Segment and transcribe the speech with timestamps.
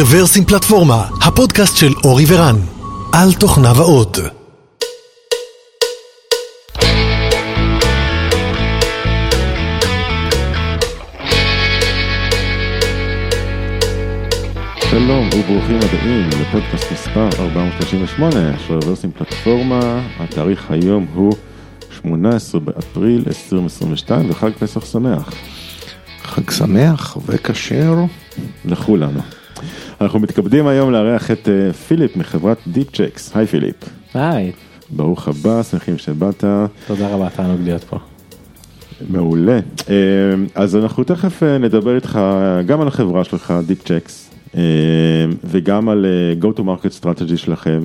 [0.00, 2.56] רוורסים פלטפורמה, הפודקאסט של אורי ורן,
[3.12, 4.18] על תוכניו האות.
[14.90, 21.32] שלום וברוכים הבאים לפודקאסט מספר 438 של רוורסים פלטפורמה, התאריך היום הוא
[22.02, 25.30] 18 באפריל 2022 וחג פסח שמח
[26.22, 27.94] חג שמח וכשר.
[28.64, 29.20] לכולנו.
[30.00, 33.74] אנחנו מתכבדים היום לארח את אה, פיליפ מחברת Deepchecks, היי פיליפ.
[34.14, 34.52] היי,
[34.90, 36.44] ברוך הבא, שמחים שבאת,
[36.86, 37.98] תודה רבה, תענוג להיות פה.
[39.10, 39.60] מעולה.
[39.90, 39.94] אה,
[40.54, 42.18] אז אנחנו תכף אה, נדבר איתך
[42.66, 44.30] גם על החברה שלך, Deepchecks,
[45.44, 46.06] וגם על
[46.40, 47.80] go to market strategy שלכם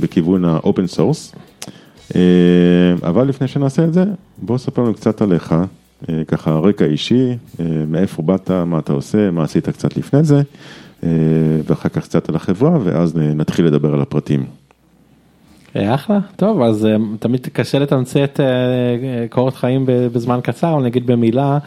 [0.00, 1.36] בכיוון ה-open source.
[3.02, 4.04] אבל לפני שנעשה את זה,
[4.38, 5.54] בוא ספר לנו קצת עליך,
[6.28, 10.42] ככה רקע אישי, אה, מאיפה באת, מה אתה עושה, מה עשית קצת לפני זה,
[11.04, 11.08] אה,
[11.66, 14.44] ואחר כך קצת על החברה, ואז נתחיל לדבר על הפרטים.
[15.76, 20.82] אה, אחלה, טוב, אז אה, תמיד קשה לתמצת אה, אה, קורות חיים בזמן קצר, אבל
[20.82, 21.58] נגיד במילה,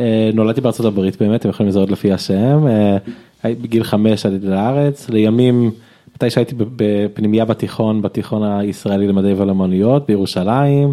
[0.00, 2.96] אה, נולדתי בארצות הברית באמת, אתם יכולים לזהות לפי השם, אה,
[3.44, 5.70] בגיל חמש עליתי לארץ, לימים,
[6.14, 10.92] מתי שהייתי בפנימייה בתיכון, בתיכון הישראלי למדעי ולאמנויות בירושלים, אה,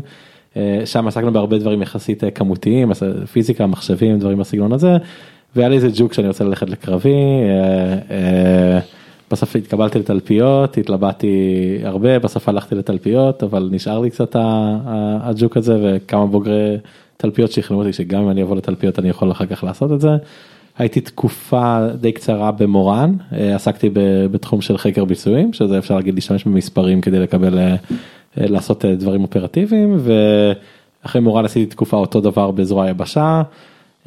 [0.86, 4.98] שם עסקנו בהרבה דברים יחסית אה, כמותיים, אה, פיזיקה, מחשבים, דברים בסגנון הזה,
[5.56, 7.10] והיה לי איזה ג'וק שאני רוצה ללכת לקרבי.
[7.10, 8.80] אה, אה,
[9.32, 11.38] בסוף התקבלתי לתלפיות, התלבטתי
[11.84, 14.36] הרבה, בסוף הלכתי לתלפיות, אבל נשאר לי קצת
[15.22, 16.78] הג'וק הזה וכמה בוגרי
[17.18, 20.10] תלפיות שכנעו אותי שגם אם אני אבוא לתלפיות אני יכול אחר כך לעשות את זה.
[20.78, 23.90] הייתי תקופה די קצרה במורן, אה, עסקתי
[24.32, 27.76] בתחום של חקר ביצועים, שזה אפשר להגיד להשתמש במספרים כדי לקבל, אה, אה,
[28.38, 33.42] לעשות אה, דברים אופרטיביים, ואחרי מורן עשיתי תקופה אותו דבר בזרוע היבשה.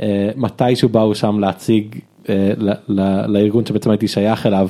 [0.02, 2.52] אה, מתישהו באו שם להציג אה,
[3.28, 4.68] לארגון שבעצם הייתי שייך אליו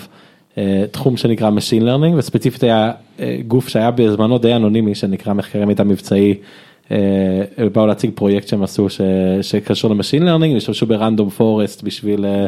[0.58, 5.64] אה, תחום שנקרא Machine Learning וספציפית היה אה, גוף שהיה בזמנו די אנונימי שנקרא מחקרי
[5.64, 6.34] מידע מבצעי.
[6.90, 8.86] אה, באו להציג פרויקט שהם עשו
[9.42, 12.46] שקשור ל machine learning, השתמשו ב random forest בשביל אה, אה, אה,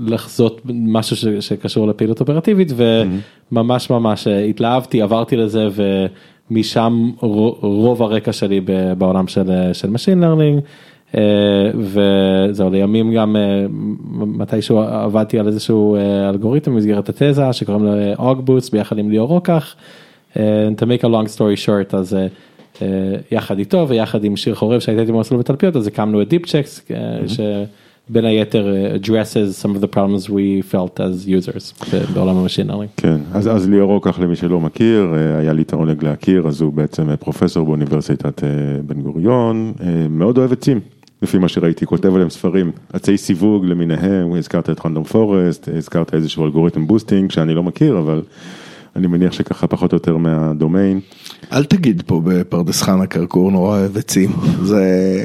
[0.00, 2.72] לחזות משהו שקשור לפעילות אופרטיבית
[3.52, 5.68] וממש ממש אה, התלהבתי עברתי לזה
[6.50, 8.60] ומשם רו- רוב הרקע שלי
[8.98, 10.60] בעולם של אה, של Machine Learning.
[11.16, 11.20] אה,
[11.74, 13.64] וזהו לימים גם אה,
[14.26, 19.74] מתישהו עבדתי על איזשהו אה, אלגוריתם במסגרת התזה שקוראים לו AugBoost ביחד עם ליאור רוקח.
[20.36, 22.26] אה, to make a long story short אז אה, אה,
[23.30, 26.86] יחד איתו ויחד עם שיר חורב שהייתי איתי במסלול בתלפיות אז הקמנו את Deepchecks
[27.26, 32.66] שבין היתר אה, addresses some of the problems we felt as users בעולם ה machine
[32.66, 32.90] learning.
[32.96, 36.60] כן, אז, אז ליאור רוקח למי שלא מכיר, אה, היה לי את העונג להכיר, אז
[36.60, 38.48] הוא בעצם אה, פרופסור באוניברסיטת אה,
[38.86, 40.80] בן גוריון, אה, מאוד אוהב עצים,
[41.22, 46.44] לפי מה שראיתי, כותב עליהם ספרים, עצי סיווג למיניהם, הזכרת את random forest, הזכרת איזשהו
[46.44, 48.22] אלגוריתם boosting שאני לא מכיר, אבל
[48.96, 51.00] אני מניח שככה פחות או יותר מהדומיין.
[51.52, 54.30] אל תגיד פה בפרדס חנה כרכור נורא אוהב עצים.
[54.62, 55.24] זה...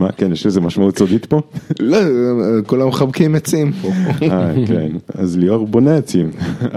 [0.00, 1.40] מה, כן, יש איזה משמעות סודית פה?
[1.80, 1.98] לא,
[2.66, 3.88] כולם מחבקים עצים פה.
[4.22, 6.30] אה, כן, אז ליאור בונה עצים,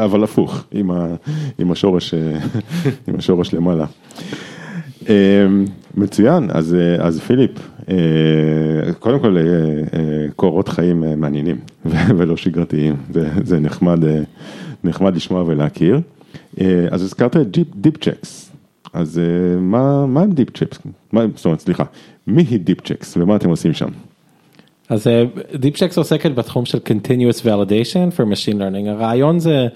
[0.05, 1.15] אבל הפוך, עם, ה,
[1.59, 2.39] עם, השורש, אה,
[3.07, 3.85] עם השורש למעלה.
[5.09, 5.15] אה,
[5.97, 7.51] מצוין, אז, אה, אז פיליפ,
[8.99, 9.37] קודם כל
[10.35, 11.57] קורות חיים מעניינים
[12.17, 13.99] ולא שגרתיים, זה, זה נחמד,
[14.83, 16.01] נחמד לשמוע ולהכיר.
[16.61, 18.51] אה, אז הזכרת את Deep, Deepchecks,
[18.93, 20.79] אז אה, מה, מה הם Deepchecks?
[21.35, 21.83] זאת אומרת, סליחה,
[22.27, 23.89] מי היא Deepchecks ומה אתם עושים שם?
[24.89, 25.07] אז
[25.55, 29.67] Deepchecks עוסקת בתחום של continuous validation for machine learning הרעיון זה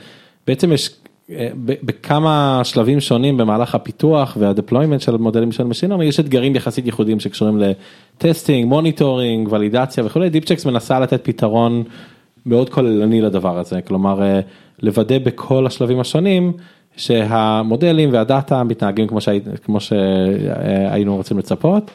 [0.48, 0.90] בעצם יש
[1.32, 6.56] אה, בכמה שלבים שונים במהלך הפיתוח וה deployment של מודלים של machine learning יש אתגרים
[6.56, 11.84] יחסית ייחודיים שקשורים ל testing monitoring ולידציה וכולי Deepchecks מנסה לתת פתרון
[12.46, 14.40] מאוד כוללני לדבר הזה כלומר אה,
[14.82, 16.54] לוודא בכל השלבים השונים
[16.98, 21.92] שהמודלים והדאטה מתנהגים כמו, שהי, כמו שהיינו רוצים לצפות.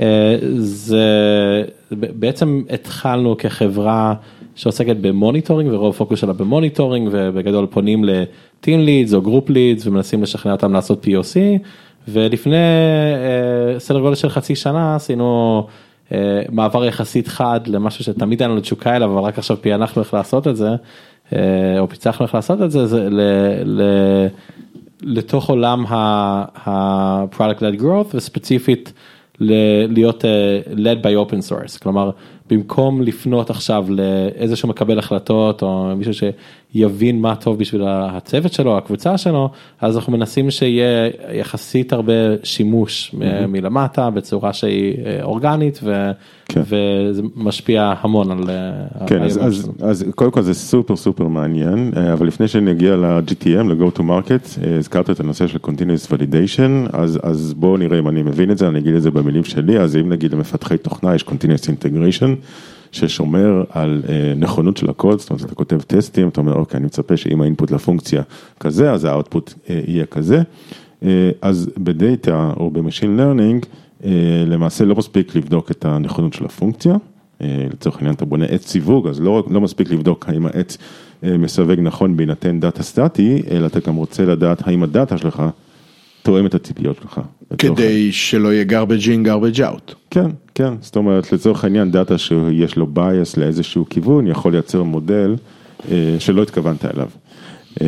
[0.00, 1.06] אה, זה
[1.90, 4.14] בעצם התחלנו כחברה
[4.54, 9.50] שעוסקת ב monitoring ורוב פוקוס שלה ב monitoring ובגדול פונים ל team leads או group
[9.50, 11.36] leads ומנסים לשכנע אותם לעשות POC
[12.08, 15.66] ולפני אה, סדר גודל של חצי שנה עשינו
[16.52, 20.48] מעבר יחסית חד למשהו שתמיד היה לנו תשוקה אליו אבל רק עכשיו פענחנו איך לעשות
[20.48, 20.68] את זה
[21.32, 23.20] אה, או פיצחנו איך לעשות את זה זה ל,
[23.64, 23.82] ל,
[25.02, 28.92] לתוך עולם ה-product led growth וספציפית
[29.40, 31.82] ל- להיות uh, led by open source.
[31.82, 32.10] כלומר
[32.50, 36.28] במקום לפנות עכשיו לאיזשהו מקבל החלטות או מישהו
[36.74, 39.50] יבין מה טוב בשביל הצוות שלו, הקבוצה שלו,
[39.80, 42.12] אז אנחנו מנסים שיהיה יחסית הרבה
[42.42, 46.10] שימוש מ- מלמטה בצורה שהיא אה, אורגנית ו-
[46.48, 46.60] כן.
[46.60, 49.70] וזה משפיע המון על אה, כן, אז, אז.
[49.82, 54.60] אז קודם כל זה סופר סופר מעניין, אה, אבל לפני שנגיע ל-GTM, ל-Go to Market,
[54.78, 58.68] הזכרת את הנושא של Continuous Validation, אז, אז בואו נראה אם אני מבין את זה,
[58.68, 62.28] אני אגיד את זה במילים שלי, אז אם נגיד למפתחי תוכנה יש Continuous Integration,
[62.94, 66.86] ששומר על אה, נכונות של הקוד, זאת אומרת אתה כותב טסטים, אתה אומר אוקיי, אני
[66.86, 68.22] מצפה שאם האינפוט לפונקציה
[68.60, 70.42] כזה, אז ה output אה, יהיה כזה,
[71.02, 73.66] אה, אז בדאטה או ב machine learning,
[74.46, 76.94] למעשה לא מספיק לבדוק את הנכונות של הפונקציה,
[77.40, 80.78] לצורך העניין אתה בונה עץ סיווג, אז לא, לא מספיק לבדוק האם העץ
[81.22, 85.42] מסווג נכון בהינתן דאטה סטטי, אלא אתה גם רוצה לדעת האם הדאטה שלך
[86.24, 87.20] תואם את הציפיות שלך.
[87.58, 89.94] כדי שלא יהיה garbage in garbage out.
[90.10, 95.36] כן, כן, זאת אומרת לצורך העניין דאטה שיש לו bias לאיזשהו כיוון יכול לייצר מודל
[95.90, 97.08] אה, שלא התכוונת אליו.
[97.80, 97.86] אה,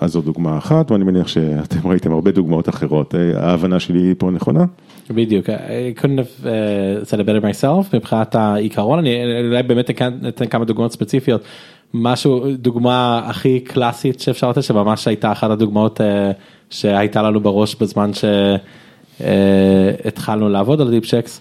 [0.00, 4.30] אז זו דוגמה אחת ואני מניח שאתם ראיתם הרבה דוגמאות אחרות, אה, ההבנה שלי פה
[4.30, 4.64] נכונה?
[5.10, 9.16] בדיוק, I couldn't have uh, said it better myself מבחינת העיקרון, אני
[9.46, 11.42] אולי באמת אתן, אתן כמה דוגמאות ספציפיות,
[11.94, 16.04] משהו, דוגמה הכי קלאסית שאפשר לתת, שממש הייתה אחת הדוגמאות uh,
[16.74, 18.10] שהייתה לנו בראש בזמן
[19.20, 21.40] שהתחלנו לעבוד על דיפשקס.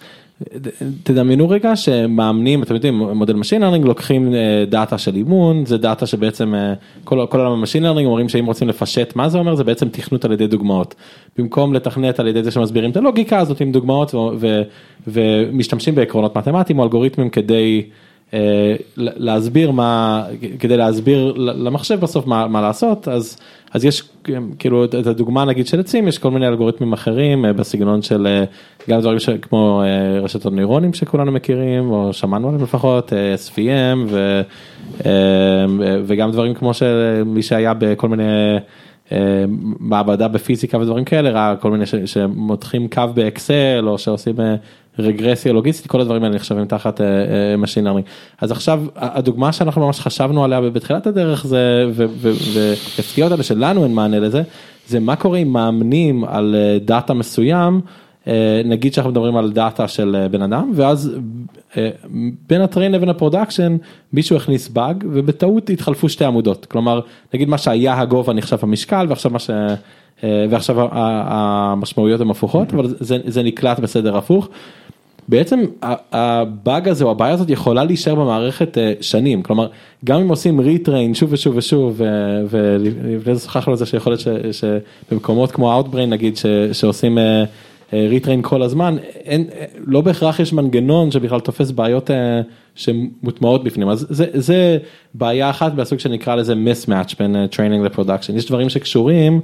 [1.03, 6.05] תדמיינו רגע שמאמנים, אתם יודעים, מודל machine learning לוקחים אה, דאטה של אימון, זה דאטה
[6.05, 9.55] שבעצם אה, כל כל עולם ה machine learning אומרים שאם רוצים לפשט מה זה אומר
[9.55, 10.95] זה בעצם תכנות על ידי דוגמאות.
[11.37, 14.61] במקום לתכנת על ידי זה שמסבירים את הלוגיקה הזאת עם דוגמאות ו- ו-
[15.07, 17.83] ומשתמשים בעקרונות מתמטיים או אלגוריתמים כדי
[18.97, 20.23] להסביר מה,
[20.59, 23.37] כדי להסביר למחשב בסוף מה, מה לעשות, אז,
[23.71, 24.03] אז יש
[24.59, 28.43] כאילו את הדוגמה נגיד של עצים, יש כל מיני אלגוריתמים אחרים אה, בסגנון של אה,
[28.89, 29.83] גם דברים ש, כמו
[30.21, 34.41] רשתות נוירונים שכולנו מכירים, או שמענו עליהם לפחות, SVM, ו,
[36.05, 38.23] וגם דברים כמו שמי שהיה בכל מיני
[39.79, 44.35] מעבדה בפיזיקה ודברים כאלה, ראה כל מיני ש, שמותחים קו באקסל, או שעושים
[44.99, 47.01] רגרסיה לוגיסטית, כל הדברים האלה נחשבים תחת
[47.63, 48.09] Machine Learning.
[48.41, 54.19] אז עכשיו הדוגמה שאנחנו ממש חשבנו עליה בתחילת הדרך זה, והפתיע אותנו שלנו אין מענה
[54.19, 54.41] לזה,
[54.87, 56.55] זה מה קורה אם מאמנים על
[56.85, 57.81] דאטה מסוים,
[58.65, 61.15] נגיד שאנחנו מדברים על דאטה של בן אדם, ואז
[62.49, 63.77] בין ה train לבין ה production
[64.13, 66.99] מישהו הכניס באג ובטעות התחלפו שתי עמודות, כלומר
[67.33, 69.37] נגיד מה שהיה הגובה נחשב המשקל ועכשיו מה.
[70.23, 74.49] ועכשיו המשמעויות הן הפוכות, אבל זה, זה נקלט בסדר הפוך.
[75.27, 75.59] בעצם
[76.11, 79.67] הבאג הזה או הבעיה הזאת יכולה להישאר במערכת שנים, כלומר
[80.05, 82.01] גם אם עושים retrain שוב ושוב ושוב
[82.49, 87.17] ולפני זה שוחחנו על זה שיכול להיות שבמקומות כמו Outbrain נגיד ש, שעושים
[87.93, 89.47] retrain כל הזמן, אין,
[89.87, 92.09] לא בהכרח יש מנגנון שבכלל תופס בעיות
[92.75, 94.77] שמוטמעות בפנים, אז זה, זה
[95.13, 99.41] בעיה אחת מהסוג שנקרא לזה mismatch בין training ל production, יש דברים שקשורים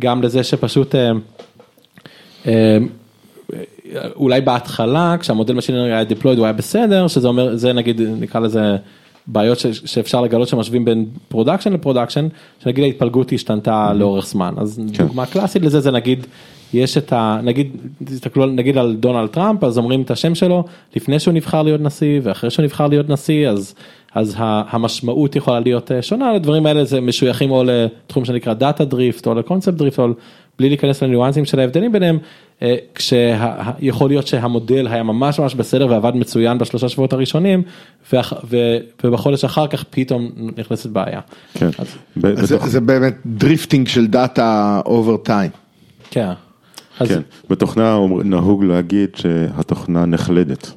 [0.00, 0.94] גם לזה שפשוט
[4.16, 8.76] אולי בהתחלה כשהמודל machine היה deployed הוא היה בסדר שזה אומר זה נגיד נקרא לזה
[9.26, 12.28] בעיות שאפשר לגלות שמשווים בין production ל production
[12.62, 14.54] שנגיד ההתפלגות השתנתה לאורך זמן.
[14.56, 16.26] אז דוגמה קלאסית לזה זה נגיד
[16.74, 17.40] יש את ה...
[17.42, 20.64] נגיד, תסתכלו נגיד על דונלד טראמפ אז אומרים את השם שלו
[20.96, 23.74] לפני שהוא נבחר להיות נשיא ואחרי שהוא נבחר להיות נשיא אז
[24.16, 29.34] אז המשמעות יכולה להיות שונה הדברים האלה זה משוייכים או לתחום שנקרא data drift או
[29.34, 30.08] ל concept drift או
[30.58, 32.18] בלי להיכנס לניואנסים של ההבדלים ביניהם
[32.94, 37.62] כשיכול להיות שהמודל היה ממש ממש בסדר ועבד מצוין בשלושה שבועות הראשונים
[39.04, 41.20] ובחודש אחר כך פתאום נכנסת בעיה.
[41.54, 41.68] כן.
[42.66, 45.50] זה באמת drifting של data over time.
[46.10, 46.32] כן.
[46.98, 50.72] כן, בתוכנה נהוג להגיד שהתוכנה נחלדת,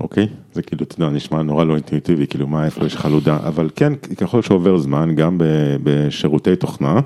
[0.00, 0.26] אוקיי?
[0.52, 3.92] זה כאילו, אתה יודע, נשמע נורא לא אינטואיטיבי, כאילו מה, איפה יש חלודה, אבל כן,
[4.16, 5.38] ככל שעובר זמן, גם
[5.82, 7.00] בשירותי תוכנה,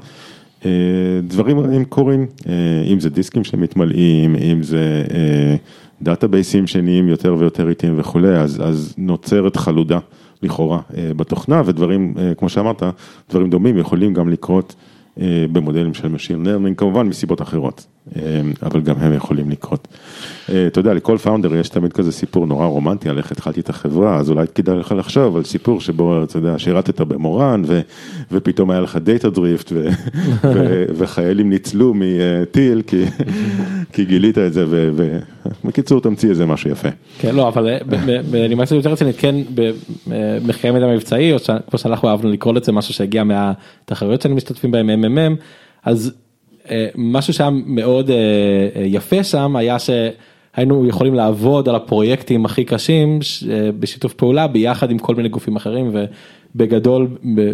[1.23, 2.27] דברים רעים קורים,
[2.93, 5.05] אם זה דיסקים שמתמלאים, אם זה
[6.03, 9.99] database ים שנהיים יותר ויותר איטיים וכולי, אז, אז נוצרת חלודה
[10.43, 10.81] לכאורה
[11.17, 12.83] בתוכנה, ודברים, כמו שאמרת,
[13.31, 14.75] דברים דומים יכולים גם לקרות.
[15.53, 17.87] במודלים של Machine Learning, כמובן מסיבות אחרות,
[18.63, 19.89] אבל גם הם יכולים לקרות.
[20.67, 24.17] אתה יודע, לכל founder יש תמיד כזה סיפור נורא רומנטי על איך התחלתי את החברה,
[24.17, 27.81] אז אולי כדאי לך לחשוב על סיפור שבו, אתה יודע, שירתת במורן, ו,
[28.33, 29.89] ופתאום היה לך data drift, ו,
[30.55, 33.05] ו, וחיילים ניצלו מטיל, כי,
[33.93, 36.89] כי גילית את זה, ובקיצור תמציא איזה משהו יפה.
[37.19, 37.77] כן, לא, אבל
[38.31, 39.35] בנימה קצת יותר רצינית, כן,
[40.07, 41.39] במחקרי מידע מבצעי, או
[41.71, 45.37] כמו שאנחנו אהבנו לקרוא לזה, משהו שהגיע מהתחרויות שאני משתתפים בהם, ממ"מ,
[45.85, 46.13] אז
[46.95, 48.11] משהו שהיה מאוד
[48.85, 53.19] יפה שם היה שהיינו יכולים לעבוד על הפרויקטים הכי קשים
[53.79, 55.91] בשיתוף פעולה ביחד עם כל מיני גופים אחרים
[56.57, 57.07] בגדול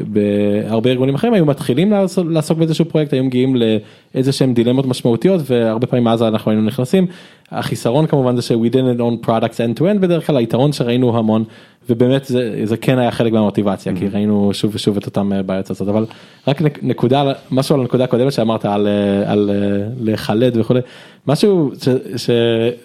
[0.06, 1.92] בהרבה ארגונים אחרים היו מתחילים
[2.30, 7.06] לעסוק, באיזשהו פרויקט, היו מגיעים לאיזה שהם דילמות משמעותיות והרבה פעמים אז אנחנו היינו נכנסים.
[7.50, 11.18] החיסרון כמובן זה ש- we didn't own products end to end בדרך כלל, היתרון שראינו
[11.18, 11.44] המון
[11.90, 15.70] ובאמת זה, זה כן היה חלק מהמוטיבציה כי ראינו שוב ושוב את אותם אה, בעיות
[15.70, 16.06] הזאת אבל
[16.48, 20.80] רק נק- נקודה משהו על הנקודה הקודמת שאמרת על, אה, על אה, לחלד וכולי
[21.26, 22.30] משהו ש, ש,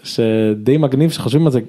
[0.04, 1.60] שדי מגניב שחושבים על זה.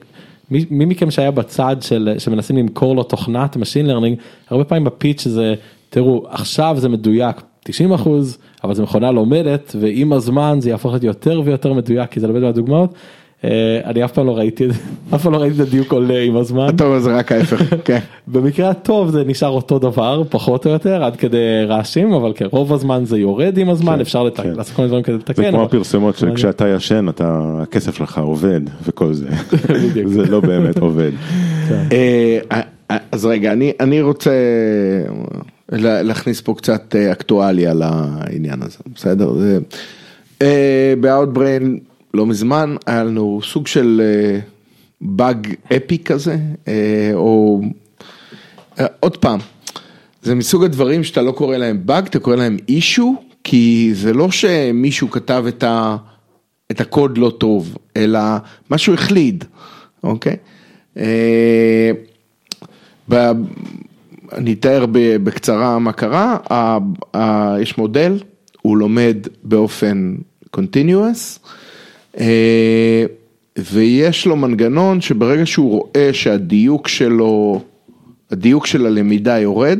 [0.50, 5.28] מי, מי מכם שהיה בצד של שמנסים למכור לו תוכנת Machine Learning הרבה פעמים בפיץ'
[5.28, 5.54] זה
[5.90, 11.04] תראו עכשיו זה מדויק 90 אחוז אבל זו מכונה לומדת ועם הזמן זה יהפוך להיות
[11.04, 12.94] יותר ויותר מדויק כי זה לומד מהדוגמאות.
[13.44, 13.50] אה,
[13.84, 14.78] אני אף פעם לא ראיתי את זה,
[15.14, 16.68] אף פעם לא ראיתי את הדיוק עולה עם הזמן.
[16.68, 17.98] אתה אומר זה רק ההפך, כן.
[18.28, 22.72] במקרה הטוב זה נשאר אותו דבר פחות או יותר עד כדי רעשים אבל כן רוב
[22.72, 24.52] הזמן זה יורד עם הזמן אפשר לתקן, כן.
[24.56, 25.42] לעשות כל מיני דברים כדי לתקן.
[25.42, 27.06] זה כמו הפרסומות שכשאתה ישן
[27.62, 29.28] הכסף שלך עובד וכל זה.
[30.06, 31.10] זה לא באמת עובד.
[31.92, 32.60] אה, אה,
[33.12, 34.30] אז רגע, אני, רוצה
[35.72, 39.32] לה- להכניס פה קצת אקטואליה לעניין הזה, בסדר?
[39.32, 39.58] זה,
[41.00, 44.40] ב-Outbrain לא מזמן היה לנו סוג של אה,
[45.00, 46.36] באג אפי כזה,
[46.68, 47.60] אה, או
[48.80, 49.38] אה, עוד פעם,
[50.22, 53.14] זה מסוג הדברים שאתה לא קורא להם באג, אתה קורא להם אישו,
[53.44, 55.96] כי זה לא שמישהו כתב את, ה,
[56.70, 58.20] את הקוד לא טוב, אלא
[58.70, 59.44] משהו החליד,
[60.02, 60.36] אוקיי?
[63.10, 63.32] ב-
[64.32, 66.36] אני אתאר בקצרה מה קרה,
[67.60, 68.18] יש מודל,
[68.62, 70.16] הוא לומד באופן
[70.56, 71.38] continuous,
[73.58, 77.60] ויש לו מנגנון שברגע שהוא רואה שהדיוק שלו,
[78.30, 79.78] הדיוק של הלמידה יורד,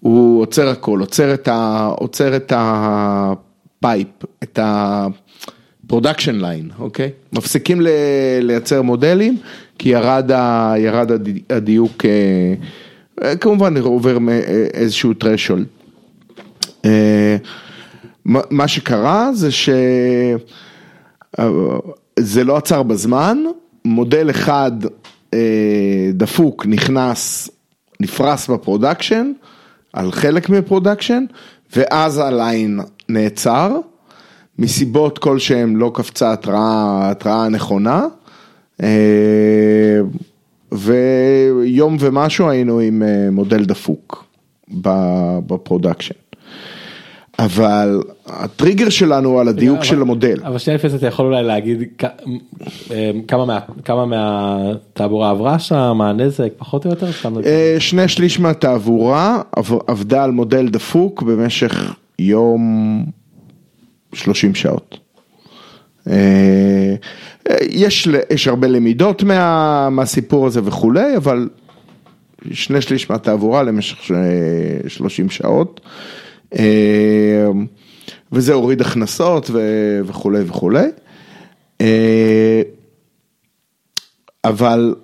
[0.00, 4.08] הוא עוצר הכל, עוצר את, ה, עוצר את ה pipe,
[4.42, 5.92] את ה-production
[6.40, 7.10] line, אוקיי?
[7.32, 7.88] מפסיקים ל,
[8.40, 9.36] לייצר מודלים,
[9.78, 12.54] כי ירד, ה, ירד הדי- הדיוק, אה,
[13.28, 14.40] אה, כמובן עובר אה,
[14.74, 15.64] איזשהו threshold.
[16.84, 17.36] אה,
[18.26, 19.68] מה שקרה זה ש...
[22.18, 23.38] זה לא עצר בזמן,
[23.84, 24.72] מודל אחד
[25.34, 27.48] אה, דפוק נכנס,
[28.00, 29.32] נפרס ב production,
[29.92, 31.24] על חלק מ production,
[31.76, 33.76] ואז ה line נעצר,
[34.58, 38.06] מסיבות כלשהם לא קפצה התראה, התראה נכונה,
[38.82, 40.00] אה,
[40.72, 44.24] ויום ומשהו היינו עם אה, מודל דפוק
[45.46, 46.14] ב production.
[47.38, 50.36] אבל הטריגר שלנו על הדיוק של המודל.
[50.44, 51.78] אבל שנייה לפני זה אתה יכול אולי להגיד
[52.90, 57.06] אה, כמה מה- כמה מהתעבורה עברה שם, מה הנזק, פחות או יותר?
[57.46, 63.04] אה, שני שליש מהתעבורה עב- עבדה על מודל דפוק במשך יום
[64.12, 64.98] 30 שעות.
[66.10, 66.94] אה,
[67.50, 68.08] אה, יש,
[68.48, 71.48] הרבה למידות מה, מהסיפור הזה וכולי, אבל
[72.52, 74.18] שני שליש מהתעבורה למשך אה,
[74.88, 75.80] 30 שעות.
[76.58, 77.46] אה,
[78.32, 80.86] וזה הוריד הכנסות ו- וכולי וכולי.
[81.80, 82.62] אה,
[84.44, 84.94] אבל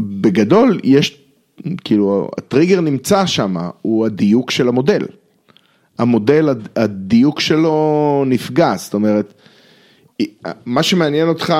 [0.00, 1.20] בגדול יש,
[1.84, 5.06] כאילו הטריגר נמצא שם, הוא הדיוק של המודל.
[5.98, 9.34] המודל, הדיוק שלו נפגע, זאת אומרת,
[10.66, 11.54] מה שמעניין אותך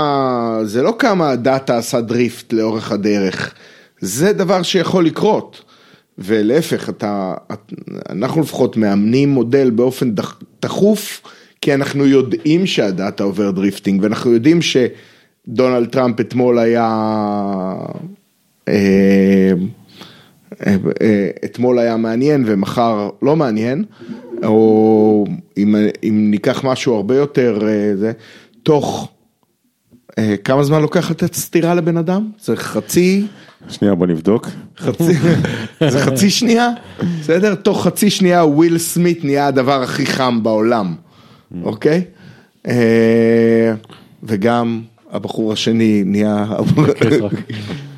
[0.62, 3.54] זה לא כמה הדאטה עשה דריפט לאורך הדרך,
[4.00, 5.67] זה דבר שיכול לקרות.
[6.18, 7.34] ולהפך, אתה,
[8.10, 10.14] אנחנו לפחות מאמנים מודל באופן
[10.60, 11.22] תכוף,
[11.60, 16.86] כי אנחנו יודעים שה data עובר drifting, ואנחנו יודעים שדונלד טראמפ אתמול היה,
[18.68, 19.52] אה,
[20.66, 23.84] אה, אה, אתמול היה מעניין ומחר לא מעניין,
[24.44, 25.24] או
[25.56, 27.60] אם, אם ניקח משהו הרבה יותר,
[27.94, 28.12] זה,
[28.62, 29.12] תוך,
[30.44, 32.30] כמה זמן לוקח לתת סטירה לבן אדם?
[32.40, 33.26] זה חצי...
[33.68, 34.46] שנייה בוא נבדוק.
[34.78, 35.12] חצי,
[35.92, 36.68] זה חצי שנייה,
[37.20, 37.54] בסדר?
[37.54, 40.94] תוך חצי שנייה וויל סמית נהיה הדבר הכי חם בעולם,
[41.62, 42.04] אוקיי?
[42.68, 43.74] אה,
[44.22, 46.46] וגם הבחור השני נהיה
[46.98, 47.32] קריס רוק.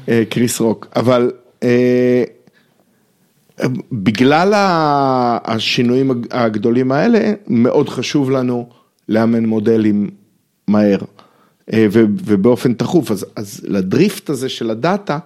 [0.09, 1.31] אה, קריס רוק, אבל
[1.63, 2.23] אה,
[3.93, 4.53] בגלל
[5.45, 8.69] השינויים הג- הגדולים האלה, מאוד חשוב לנו
[9.09, 10.11] לאמן מודלים
[10.69, 11.07] מהר אה,
[11.75, 15.19] ובאופן תכוף, אז, אז ל drift הזה של ה data,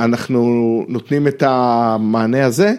[0.00, 0.42] אנחנו
[0.88, 2.74] נותנים את המענה הזה,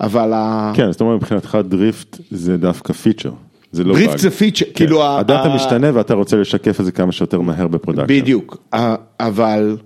[0.00, 3.30] אבל ה- כן, זאת אומרת מבחינתך drift זה דווקא feature.
[3.72, 4.18] זה לא drift.
[4.18, 4.70] זה feature, כן.
[4.74, 7.71] כאילו, ה- ה data ה- משתנה ואתה רוצה לשקף את זה כמה שיותר מהר ב
[7.71, 8.06] production.
[8.08, 9.76] בדיוק, ה- אבל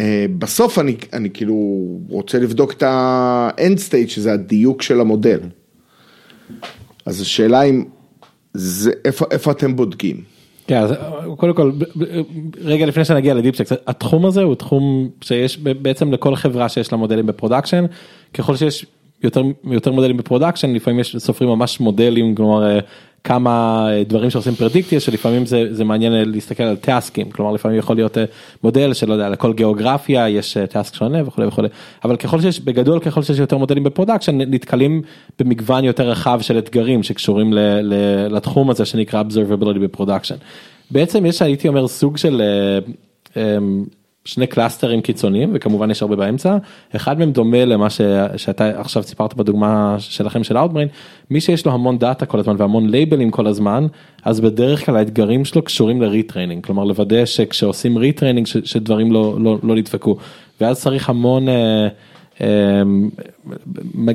[0.00, 1.54] אה, בסוף אני, אני כאילו
[2.08, 5.40] רוצה לבדוק את ה end state שזה הדיוק של המודל.
[7.06, 7.84] אז השאלה אם,
[8.54, 10.16] זה, איפה, איפה אתם בודקים?
[10.70, 10.82] כן,
[11.36, 11.72] קודם כל,
[12.60, 16.98] רגע לפני שנגיע ל Deepchecks, התחום הזה הוא תחום שיש בעצם לכל חברה שיש לה
[16.98, 17.84] מודלים ב production,
[18.34, 18.86] ככל שיש
[19.22, 22.78] יותר, יותר מודלים בפרודקשן, לפעמים יש סופרים ממש מודלים, כלומר אה,
[23.24, 27.52] כמה אה, דברים שעושים פרדיקציה, שלפעמים זה, זה מעניין אה, להסתכל על task ים, כלומר
[27.52, 28.24] לפעמים יכול להיות אה,
[28.64, 31.68] מודל שלא יודע, לכל גיאוגרפיה יש task שונה וכולי וכולי,
[32.04, 35.02] אבל ככל שיש, בגדול ככל שיש יותר מודלים ב production, נתקלים
[35.38, 37.94] במגוון יותר רחב של אתגרים שקשורים ל, ל,
[38.36, 40.36] לתחום הזה שנקרא observability ב production.
[40.90, 42.42] בעצם יש הייתי אומר סוג של
[43.36, 43.58] אה,
[44.24, 46.56] שני cluster ים קיצוניים וכמובן יש הרבה באמצע.
[46.96, 48.00] אחד מהם דומה למה ש,
[48.36, 50.88] שאתה עכשיו סיפרת בדוגמה שלכם של Outbrain.
[51.30, 53.86] מי שיש לו המון data כל הזמן והמון לייבלים כל הזמן
[54.24, 56.66] אז בדרך כלל האתגרים שלו קשורים ל retraining.
[56.66, 60.16] כלומר לוודא שכשעושים retraining ש, שדברים לא, לא, לא נדפקו.
[60.60, 61.48] ואז צריך המון.
[61.48, 61.88] אה,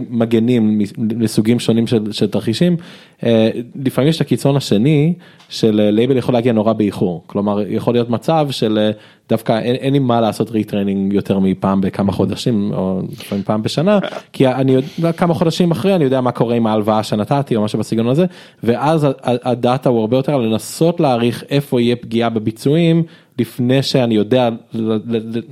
[0.09, 2.77] מגנים מסוגים שונים של, של תרחישים.
[3.23, 3.49] אה,
[3.85, 5.13] לפעמים יש את הקיצון השני
[5.49, 8.91] של לייבל יכול להגיע נורא באיחור, כלומר יכול להיות מצב של אה,
[9.29, 13.99] דווקא אין, אין לי מה לעשות retraining יותר מפעם בכמה חודשים או לפעמים פעם בשנה,
[14.33, 17.79] כי אני יודע כמה חודשים אחרי אני יודע מה קורה עם ההלוואה שנתתי או משהו
[17.79, 18.25] בסגנון הזה,
[18.63, 23.03] ואז ה data הוא הרבה יותר לנסות להעריך איפה יהיה פגיעה בביצועים.
[23.39, 24.49] לפני שאני יודע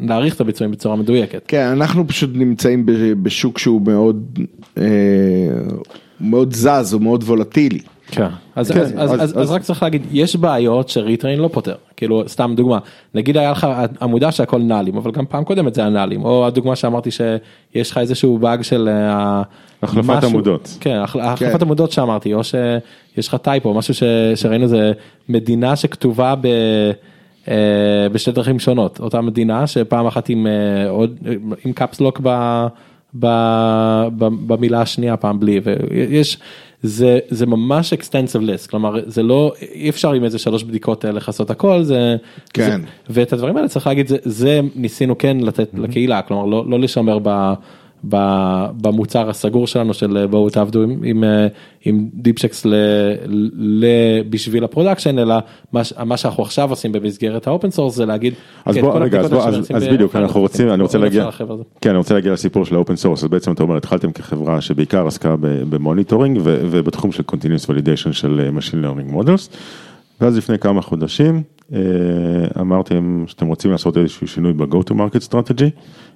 [0.02, 1.44] להעריך את הביצועים בצורה מדויקת.
[1.48, 2.86] כן, אנחנו פשוט נמצאים
[3.24, 4.40] בשוק שהוא מאוד
[4.78, 4.84] אה,
[6.22, 7.80] מאוד זז או מאוד וולטילי.
[8.08, 8.28] כן.
[8.56, 12.24] אז, כן, אז, אז, אז, אז רק צריך להגיד יש בעיות שריטריין לא פותר כאילו
[12.28, 12.80] סתם דוגמה
[13.14, 13.68] נגיד היה לך
[14.02, 17.98] עמודה שהכל נאלים אבל גם פעם קודמת זה היה נאלים או הדוגמה שאמרתי שיש לך
[17.98, 19.42] איזשהו באג של אה,
[19.84, 21.62] החלפת משהו, עמודות כן החלפת כן.
[21.62, 24.04] עמודות שאמרתי או שיש לך טייפו משהו ש,
[24.36, 24.92] שראינו זה
[25.30, 26.48] מדינה שכתובה ב...
[27.48, 29.00] אה, בשתי דרכים שונות.
[29.00, 31.18] אותה מדינה שפעם אחת עם אה, עוד
[31.66, 32.22] עם קפסלוק
[34.48, 36.38] במילה השנייה פעם בלי ויש
[36.84, 38.70] זה זה ממש extensive list.
[38.70, 42.16] כלומר זה לא אי אפשר עם איזה שלוש בדיקות לכסות הכל זה
[42.54, 42.82] כן.
[42.82, 45.80] זה, ואת הדברים האלה צריך להגיד זה, זה ניסינו כן לתת mm-hmm.
[45.80, 47.54] לקהילה כלומר לא, לא לשמר ב...
[48.04, 51.24] במוצר הסגור שלנו של בואו תעבדו עם, עם,
[51.86, 52.66] עם Deepchecks
[54.30, 55.36] בשביל ה production אלא
[55.74, 58.34] מה, מה שאנחנו עכשיו עושים במסגרת ה open source זה להגיד.
[58.66, 61.30] אז בוא רגע אז, בוא, אז, אז בדיוק אנחנו רוצים אני רוצה להגיע
[61.82, 64.62] כן אני רוצה להגיע לסיפור של ה open source אז בעצם אתה אומר התחלתם כחברה
[64.62, 65.36] שבעיקר עסקה
[65.70, 69.50] ב monitoring ובתחום של continuous validation של machine learning models.
[70.22, 71.42] ואז לפני כמה חודשים אה,
[72.62, 75.70] אמרתם שאתם רוצים לעשות איזשהו שינוי ב-go to market strategy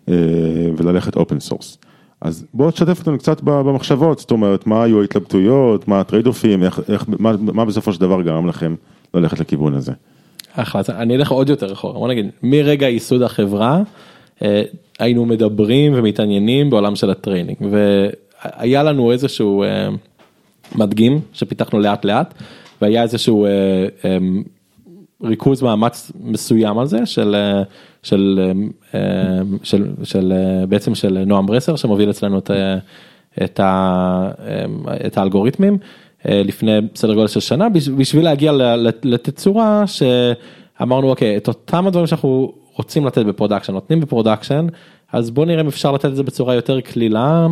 [0.09, 0.13] אה,
[0.77, 1.77] וללכת open source.
[2.21, 6.63] אז בוא תשתף אותנו קצת במחשבות, זאת אומרת, מה היו ההתלבטויות, מה ה trade-off ים,
[6.63, 8.75] איך, איך, מה, מה בסופו של דבר גרם לכם
[9.13, 9.91] ללכת לכיוון הזה.
[10.53, 13.81] אחלה, אני אלך עוד יותר אחורה, בוא נגיד, מרגע ייסוד החברה,
[14.43, 14.61] אה,
[14.99, 19.63] היינו מדברים ומתעניינים בעולם של ה training, והיה לנו איזשהו
[20.75, 22.33] מדגים שפיתחנו לאט לאט.
[22.81, 23.51] והיה איזשהו אה,
[24.05, 24.17] אה,
[25.23, 27.63] ריכוז מאמץ מסוים על זה של אה,
[28.03, 28.51] של
[28.95, 32.77] אה, של של אה, בעצם של נועם ברסר שמוביל אצלנו את, אה,
[33.43, 34.65] את, ה, אה,
[35.07, 35.77] את האלגוריתמים
[36.27, 38.51] אה, לפני סדר גודל של שנה בשביל להגיע
[39.03, 44.67] לתצורה שאמרנו אוקיי את אותם הדברים שאנחנו רוצים לתת ב production נותנים ב production
[45.13, 47.47] אז בוא נראה אם אפשר לתת את זה בצורה יותר קלילה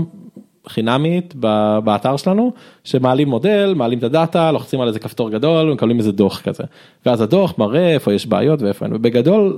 [0.67, 1.36] חינמית
[1.84, 2.51] באתר שלנו
[2.84, 6.63] שמעלים מודל מעלים את הדאטה לוחצים על איזה כפתור גדול ומקבלים איזה דוח כזה.
[7.06, 8.93] ואז הדוח מראה איפה יש בעיות ואיפה אין.
[8.93, 9.58] ובגדול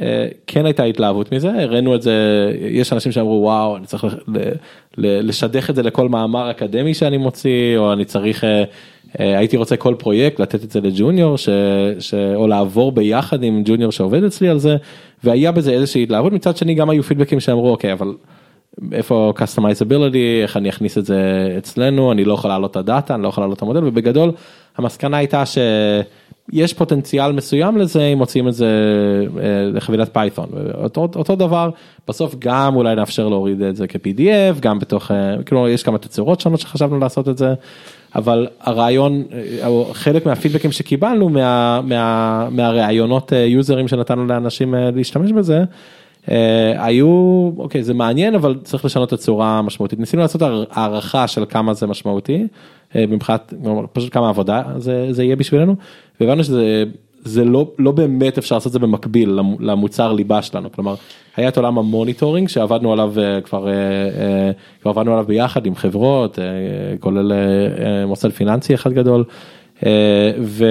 [0.00, 2.12] אה, כן הייתה התלהבות מזה הראינו את זה
[2.60, 4.06] יש אנשים שאמרו וואו אני צריך
[4.98, 8.64] לשדך את זה לכל מאמר אקדמי שאני מוציא או אני צריך אה,
[9.20, 11.48] אה, הייתי רוצה כל פרויקט לתת את זה לג'וניור ש,
[12.34, 14.76] או לעבור ביחד עם ג'וניור שעובד אצלי על זה.
[15.24, 16.32] והיה בזה איזושהי התלהבות.
[16.32, 18.12] מצד שני גם היו פידבקים שאמרו אוקיי אבל.
[18.92, 23.22] איפה customizability איך אני אכניס את זה אצלנו אני לא יכול לעלות את הדאטה אני
[23.22, 24.32] לא יכול לעלות את המודל ובגדול
[24.76, 28.66] המסקנה הייתה שיש פוטנציאל מסוים לזה אם מוצאים את זה
[29.40, 31.70] אה, לחבילת Python אותו, אותו דבר
[32.08, 36.40] בסוף גם אולי נאפשר להוריד את זה כ-PDF גם בתוך אה, כאילו יש כמה תצורות
[36.40, 37.54] שונות שחשבנו לעשות את זה
[38.14, 39.24] אבל הרעיון
[39.62, 45.64] אה, חלק מהפידבקים שקיבלנו מה, מה, מהראיונות יוזרים שנתנו לאנשים להשתמש בזה.
[46.30, 51.44] אה, היו אוקיי זה מעניין אבל צריך לשנות את הצורה משמעותית ניסינו לעשות הערכה של
[51.48, 52.46] כמה זה משמעותי
[52.96, 53.54] אה, מבחינת
[53.92, 55.76] פשוט כמה עבודה זה, זה יהיה בשבילנו
[56.20, 56.84] והבנו שזה
[57.24, 60.94] זה לא לא באמת אפשר לעשות את זה במקביל למוצר ליבה שלנו כלומר
[61.36, 63.66] היה את עולם ה monitoring שעבדנו עליו אה, כבר,
[64.82, 66.38] כבר עבדנו עליו ביחד עם חברות
[67.00, 67.32] כולל
[68.06, 69.24] מוסד פיננסי אחד גדול.
[69.86, 70.66] אה, ו,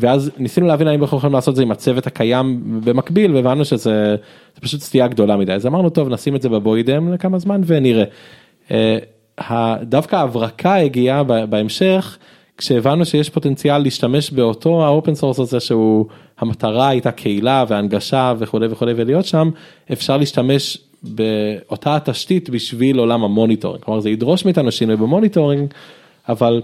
[0.00, 4.16] ואז ניסינו להבין האם אנחנו יכולים לעשות את זה עם הצוות הקיים במקביל והבנו שזה
[4.60, 8.04] פשוט סטייה גדולה מדי אז אמרנו טוב נשים את זה בבוידם לכמה זמן ונראה.
[8.70, 12.18] אה, דווקא ההברקה הגיעה בהמשך
[12.58, 16.06] כשהבנו שיש פוטנציאל להשתמש באותו ה open source הזה שהוא
[16.38, 19.50] המטרה הייתה קהילה והנגשה וכולי וכולי ולהיות שם
[19.92, 25.68] אפשר להשתמש באותה התשתית בשביל עולם ה monitoring כלומר זה ידרוש מאיתנו שינוי ב monitoring
[26.28, 26.62] אבל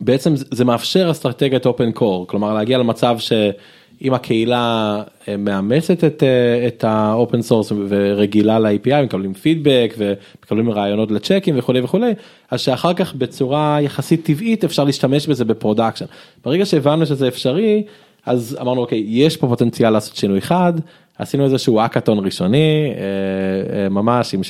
[0.00, 6.66] בעצם זה מאפשר אסטרטגיית open core כלומר להגיע למצב שאם הקהילה אה, מאמצת את, אה,
[6.66, 12.12] את ה open source ורגילה ל-API מקבלים פידבק ומקבלים רעיונות לצ'קים וכולי וכולי
[12.50, 16.06] אז שאחר כך בצורה יחסית טבעית אפשר להשתמש בזה ב production.
[16.44, 17.82] ברגע שהבנו שזה אפשרי
[18.26, 20.72] אז אמרנו אוקיי יש פה פוטנציאל לעשות שינוי חד
[21.18, 24.40] עשינו איזשהו האקתון ראשוני אה, אה, ממש עם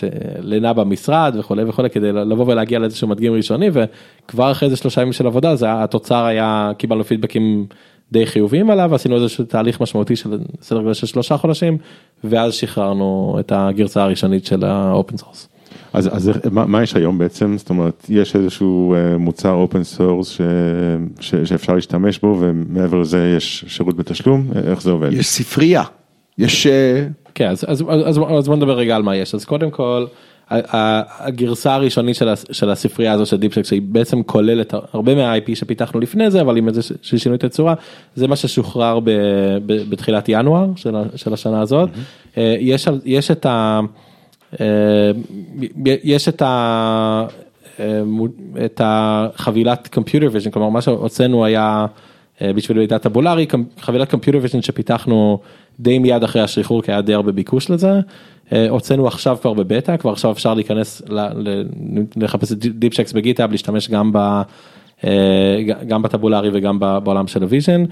[0.40, 5.12] לינה במשרד וכולי וכולי כדי לבוא ולהגיע לאיזשהו מדגים ראשוני וכבר אחרי איזה שלושה ימים
[5.12, 7.66] של עבודה זה התוצר היה קיבלנו פידבקים
[8.12, 11.78] די חיוביים עליו עשינו איזשהו תהליך משמעותי של סדר גודל של שלושה חודשים
[12.24, 15.48] ואז שחררנו את הגרסה הראשונית של ה open source.
[15.92, 17.54] אז, אז מה, מה יש היום בעצם?
[17.58, 20.38] זאת אומרת, יש איזשהו אה, מוצר open source
[21.20, 25.12] שאפשר להשתמש בו ומעבר לזה יש שירות בתשלום, איך זה עובד?
[25.12, 25.82] יש ספרייה.
[26.38, 26.66] יש...
[26.66, 29.34] אה, כן, אז, אז, אז, אז בוא נדבר רגע על מה יש.
[29.34, 30.06] אז קודם כל,
[30.50, 36.30] הגרסה הראשונית של, של הספרייה הזו של Deepchecks שהיא בעצם כוללת הרבה מה-IP שפיתחנו לפני
[36.30, 37.74] זה אבל עם איזה שינוי תצורה
[38.14, 39.10] זה מה ששוחרר ב,
[39.66, 42.40] ב, בתחילת ינואר של, של השנה הזאת mm-hmm.
[42.60, 43.80] יש, יש את ה...
[44.60, 45.10] אה,
[45.84, 47.26] יש את ה...
[48.64, 51.86] את החבילת computer vision כלומר מה שהוצאנו היה
[52.42, 53.46] בשביל מידע טבולרי
[53.80, 55.38] חבילת computer vision שפיתחנו
[55.80, 58.00] די מיד אחרי השחרור כי היה די הרבה ביקוש לזה.
[58.52, 61.02] אה, הוצאנו עכשיו כבר בבטא כבר עכשיו אפשר להיכנס
[62.16, 64.42] לחפש את דיפשקס בגיטאב להשתמש גם ב...
[65.04, 67.84] אה, גם ב tabular וגם בעולם של ה vision.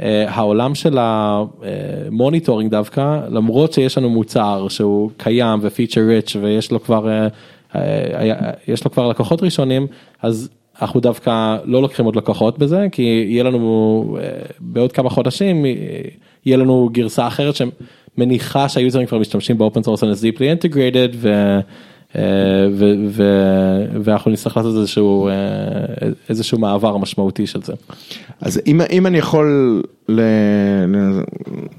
[0.00, 6.36] אה, העולם של ה monitoring דווקא למרות שיש לנו מוצר שהוא קיים ו feature rich
[6.40, 7.28] ויש לו כבר
[8.68, 9.86] יש לו כבר לקוחות ראשונים
[10.22, 10.48] אז
[10.82, 14.18] אנחנו דווקא לא לוקחים עוד לקוחות בזה כי יהיה לנו
[14.60, 15.64] בעוד כמה חודשים
[16.46, 21.26] יהיה לנו גרסה אחרת שמניחה שהיוזרים כבר משתמשים ב open source and deeply integrated
[22.16, 22.66] אה,
[24.02, 25.32] ואנחנו נצטרך לעשות איזשהו, אה,
[26.28, 27.72] איזשהו מעבר משמעותי של זה.
[28.40, 29.82] אז אם, אם אני יכול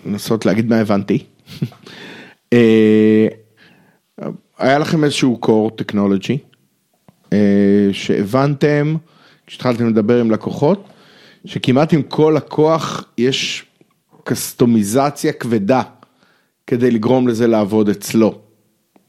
[0.06, 1.24] לנסות להגיד מה הבנתי.
[2.54, 3.28] אה,
[4.58, 6.38] היה לכם איזשהו core technology
[7.92, 8.96] שהבנתם
[9.48, 10.88] כשהתחלתם לדבר עם לקוחות
[11.46, 13.66] שכמעט עם כל לקוח יש
[14.26, 15.82] קסטומיזציה כבדה
[16.68, 18.34] כדי לגרום לזה לעבוד אצלו,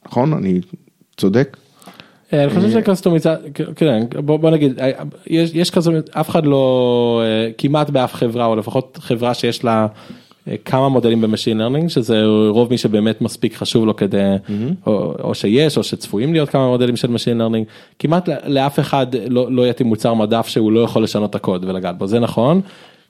[0.07, 0.33] נכון?
[0.33, 0.61] אני
[1.17, 1.57] צודק?
[2.33, 3.37] אה, אני חושב שקסטומיזציה,
[3.77, 4.91] כן, בוא נגיד, אה,
[5.31, 9.87] יש כזה, אף אחד לא, אה, כמעט באף חברה, או לפחות חברה שיש לה
[10.65, 14.35] כמה מודלים ב machine learning, שזה רוב מי שבאמת מספיק חשוב לו כדי,
[14.87, 17.67] או שיש, או שצפויים להיות כמה מודלים של machine learning,
[17.99, 21.99] כמעט לאף אחד לא, לא יתאים מוצר מדף שהוא לא יכול לשנות את הקוד ולגעת
[21.99, 22.61] בו, זה נכון.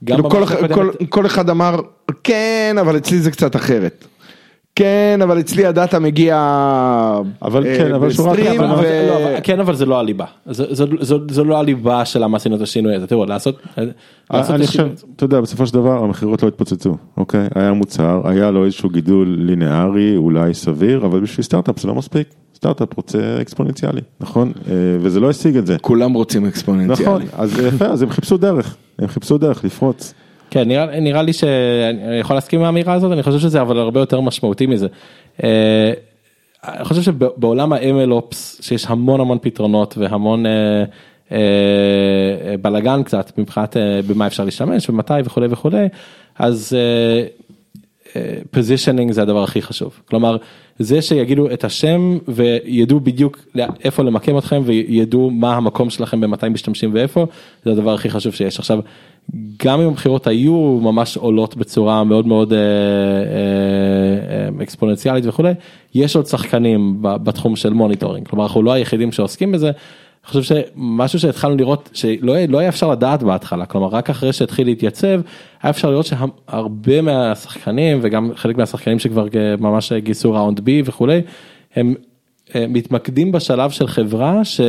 [0.07, 1.81] כאילו כל, כל, כל, אחד אמר
[2.25, 4.07] כן אבל אצלי זה קצת אחרת.
[4.75, 6.37] כן אבל אצלי הדאטה מגיע
[7.43, 8.75] אבל כן אבל שורה ו...
[8.75, 12.37] אבל, לא, כן אבל זה לא הליבה זה, זה, זה, זה לא הליבה של למה
[12.37, 13.63] עשינו את השינוי הזה תראו לעשות.
[14.31, 18.51] לעשות אני חושב אתה יודע בסופו של דבר המכירות לא התפוצצו אוקיי היה מוצר היה
[18.51, 22.29] לו איזשהו גידול לינארי אולי סביר אבל בשביל סטארט-אפ זה לא מספיק.
[22.57, 24.53] סטארט-אפ רוצה אקספוננציאלי, נכון?
[24.69, 25.79] אה, וזה לא השיג את זה.
[25.79, 27.03] כולם רוצים אקספוננציאלי.
[27.03, 30.15] נכון, אז יפה, אז הם חיפשו דרך, הם חיפשו דרך לפרוץ.
[30.51, 34.01] כן, נראה, נראה לי שאני יכול להסכים עם האמירה הזאת, אני חושב שזה אבל הרבה
[34.01, 34.87] יותר משמעותי מזה.
[35.45, 35.93] אה,
[36.65, 41.35] אני חושב שבעולם ה-MLOps, שיש המון המון פתרונות והמון אה,
[42.63, 45.89] בלאגן קצת מבחינת במה אפשר להשתמש ומתי וכולי וכולי,
[46.39, 46.77] אז
[48.51, 50.01] פוזישנינג זה הדבר הכי חשוב.
[50.09, 50.37] כלומר,
[50.79, 53.45] זה שיגידו את השם וידעו בדיוק
[53.85, 57.27] איפה למקם אתכם וידעו מה המקום שלכם במתי משתמשים ואיפה,
[57.65, 58.59] זה הדבר הכי חשוב שיש.
[58.59, 58.79] עכשיו,
[59.65, 62.65] גם אם הבחירות היו ממש עולות בצורה מאוד מאוד אה, אה,
[64.59, 65.53] אה, אקספוננציאלית וכולי,
[65.95, 69.71] יש עוד שחקנים בתחום של monitoring, כלומר אנחנו לא היחידים שעוסקים בזה.
[70.27, 74.67] אני חושב שמשהו שהתחלנו לראות שלא לא היה אפשר לדעת בהתחלה כלומר רק אחרי שהתחיל
[74.67, 75.21] להתייצב
[75.63, 79.27] היה אפשר לראות שהרבה מהשחקנים וגם חלק מהשחקנים שכבר
[79.59, 81.21] ממש גייסו round B וכולי
[81.77, 81.95] הם,
[82.55, 84.61] הם מתמקדים בשלב של חברה ש,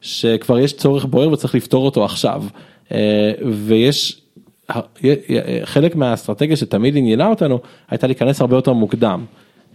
[0.00, 2.44] שכבר יש צורך בוער וצריך לפתור אותו עכשיו
[2.92, 4.22] אה, ויש
[5.64, 7.58] חלק מהאסטרטגיה שתמיד עניינה אותנו
[7.90, 9.24] הייתה להיכנס הרבה יותר מוקדם.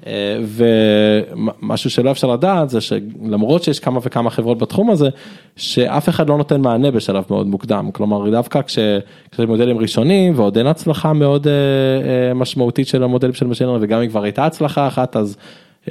[0.05, 5.09] אה, ומשהו שלא אפשר לדעת זה שלמרות שיש כמה וכמה חברות בתחום הזה,
[5.55, 10.67] שאף אחד לא נותן מענה בשלב מאוד מוקדם, כלומר דווקא כשזה מודלים ראשונים ועוד אין
[10.67, 15.15] הצלחה מאוד אה, אה, משמעותית של המודלים של משנה וגם אם כבר הייתה הצלחה אחת
[15.15, 15.37] אז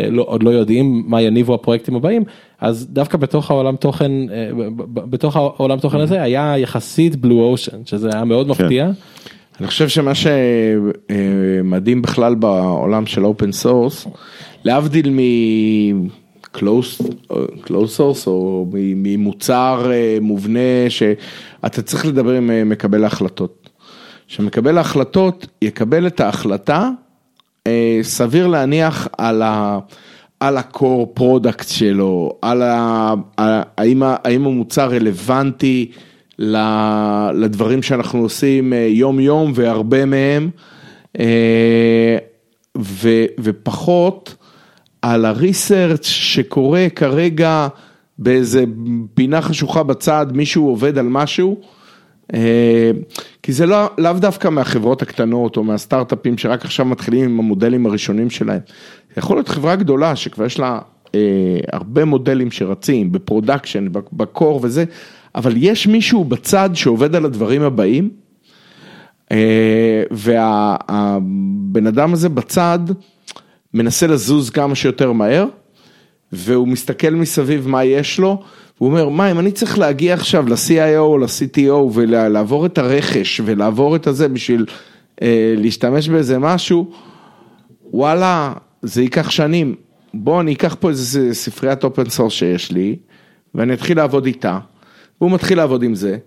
[0.00, 2.24] אה, לא, עוד לא יודעים מה יניבו הפרויקטים הבאים,
[2.60, 4.50] אז דווקא בתוך העולם תוכן, אה,
[4.86, 8.90] בתוך העולם תוכן הזה היה יחסית blue ocean, שזה היה מאוד מפתיע.
[9.60, 14.06] אני חושב שמה שמדהים בכלל בעולם של open source,
[14.64, 17.02] להבדיל מ-close
[17.68, 23.70] source או מ- ממוצר אה, מובנה שאתה צריך לדבר עם אה, מקבל ההחלטות.
[24.26, 26.90] שמקבל ההחלטות יקבל את ההחלטה,
[27.66, 29.78] אה, סביר להניח על ה...
[30.40, 33.14] על ה-core product שלו, על ה...
[33.78, 34.02] האם,
[34.46, 35.90] המוצר רלוונטי
[36.38, 40.50] לדברים שאנחנו עושים אה, יום יום והרבה מהם,
[41.20, 42.18] אה,
[42.78, 43.08] ו,
[43.40, 44.34] ופחות
[45.02, 47.68] על הריסרצ' שקורה כרגע
[48.18, 48.64] באיזה
[49.14, 51.56] פינה חשוכה בצד, מישהו עובד על משהו.
[52.34, 52.90] אה,
[53.42, 58.30] כי זה לא, לאו דווקא מהחברות הקטנות או מהסטארט-אפים שרק עכשיו מתחילים עם המודלים הראשונים
[58.30, 58.60] שלהם.
[59.16, 60.78] יכול להיות חברה גדולה שכבר יש לה
[61.14, 61.20] אה,
[61.72, 64.84] הרבה מודלים שרצים ב production, ב core וזה,
[65.36, 68.10] אבל יש מישהו בצד שעובד על הדברים הבאים,
[69.32, 72.78] אה, והבן אדם הזה בצד
[73.74, 75.46] מנסה לזוז כמה שיותר מהר,
[76.32, 78.42] והוא מסתכל מסביב מה יש לו,
[78.78, 83.96] הוא אומר, מה אם אני צריך להגיע עכשיו ל-CIO או ל-CTO ולעבור את הרכש ולעבור
[83.96, 84.66] את הזה בשביל
[85.22, 86.90] אה, להשתמש באיזה משהו,
[87.84, 89.74] וואלה, זה ייקח שנים.
[90.14, 92.96] בוא אני אקח פה איזה ספריית open source שיש לי,
[93.54, 94.58] ואני אתחיל לעבוד איתה,
[95.20, 96.18] והוא מתחיל לעבוד עם זה,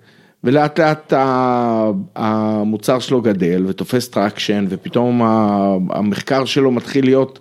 [0.43, 7.39] ולאט לאט ה- המוצר שלו גדל ותופס traction, ופתאום ה- המחקר שלו מתחיל להיות,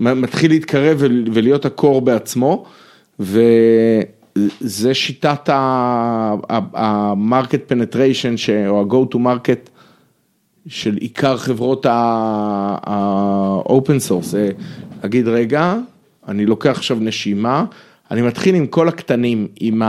[0.00, 2.64] מתחיל להתקרב ול- ולהיות הקור בעצמו,
[3.20, 3.64] וזה
[4.94, 5.48] שיטת
[7.72, 9.70] penetration, ש- או ה-go to market
[10.66, 11.86] של עיקר חברות
[12.86, 13.70] ה-open
[14.10, 14.50] source, זה
[15.02, 15.74] להגיד רגע,
[16.28, 17.64] אני לוקח עכשיו נשימה,
[18.10, 19.82] אני מתחיל עם כל הקטנים, עם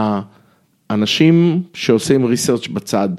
[0.89, 3.09] האנשים שעושים ריסרצ' בצד,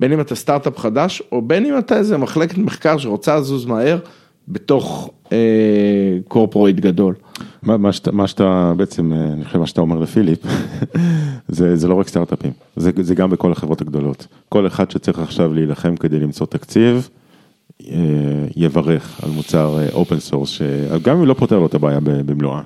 [0.00, 3.98] בין אם אתה סטארט-אפ חדש, או בין אם אתה איזה מחלקת מחקר שרוצה לזוז מהר,
[4.48, 5.10] בתוך
[6.28, 7.14] corporate גדול.
[7.62, 10.38] מה, מה, שאתה, מה שאתה בעצם, אה, אני חושב מה שאתה אומר לפיליפ,
[11.48, 14.26] זה, זה לא רק סטארט-אפים, זה, זה גם בכל החברות הגדולות.
[14.48, 17.08] כל אחד שצריך עכשיו להילחם כדי למצוא תקציב,
[17.88, 17.96] אה,
[18.56, 22.62] יברך על מוצר open source, שגם אם לא פותר לו את הבעיה במלואה, אה,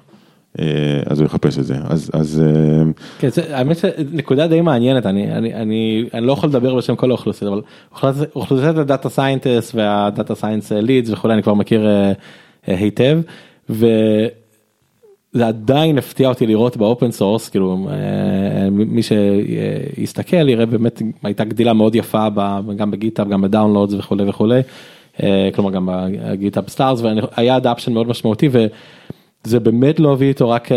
[1.07, 1.75] אז הוא יחפש את זה.
[1.85, 2.83] אז, אז אה,
[3.19, 7.11] כן, זה, האמת שנקודה די מעניינת, אני, אני, אני, אני לא יכול לדבר בשם כל
[7.11, 7.63] האוכלוסיות, אבל
[8.37, 12.13] אוכלוסיית- ה data scientists וה data science leads וכולי, אני כבר מכיר אה,
[12.69, 13.21] אה, היטב,
[13.71, 14.29] וזה
[15.47, 21.73] עדיין הפתיע אותי לראות ב open source, כאילו אה, מי שיסתכל יראה באמת הייתה גדילה
[21.73, 24.61] מאוד יפה ב- גם ב GitHub, גם ב downloads וכולי וכולי,
[25.23, 28.49] אה, כלומר גם ב GitHub stars, והיה adoption מאוד משמעותי.
[28.53, 28.67] ו...
[29.45, 30.75] זה באמת לא הביא איתו רק uh,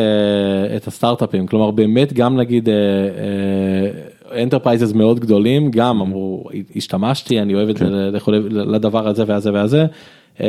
[0.76, 2.70] את הסטארט-אפים, כלומר באמת גם נגיד
[4.36, 6.44] enterprises uh, uh, מאוד גדולים, גם אמרו
[6.76, 9.86] השתמשתי, אני אוהב את זה לכולי- לדבר הזה והזה והזה,
[10.38, 10.42] uh,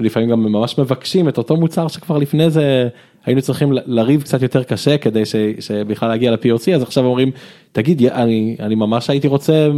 [0.00, 2.88] ולפעמים גם ממש מבקשים את אותו מוצר שכבר לפני זה
[3.26, 5.22] היינו צריכים לריב קצת יותר קשה כדי
[5.60, 7.30] שבכלל להגיע ל-POC, אז עכשיו אומרים,
[7.72, 9.68] תגיד, אני, אני ממש הייתי רוצה אה,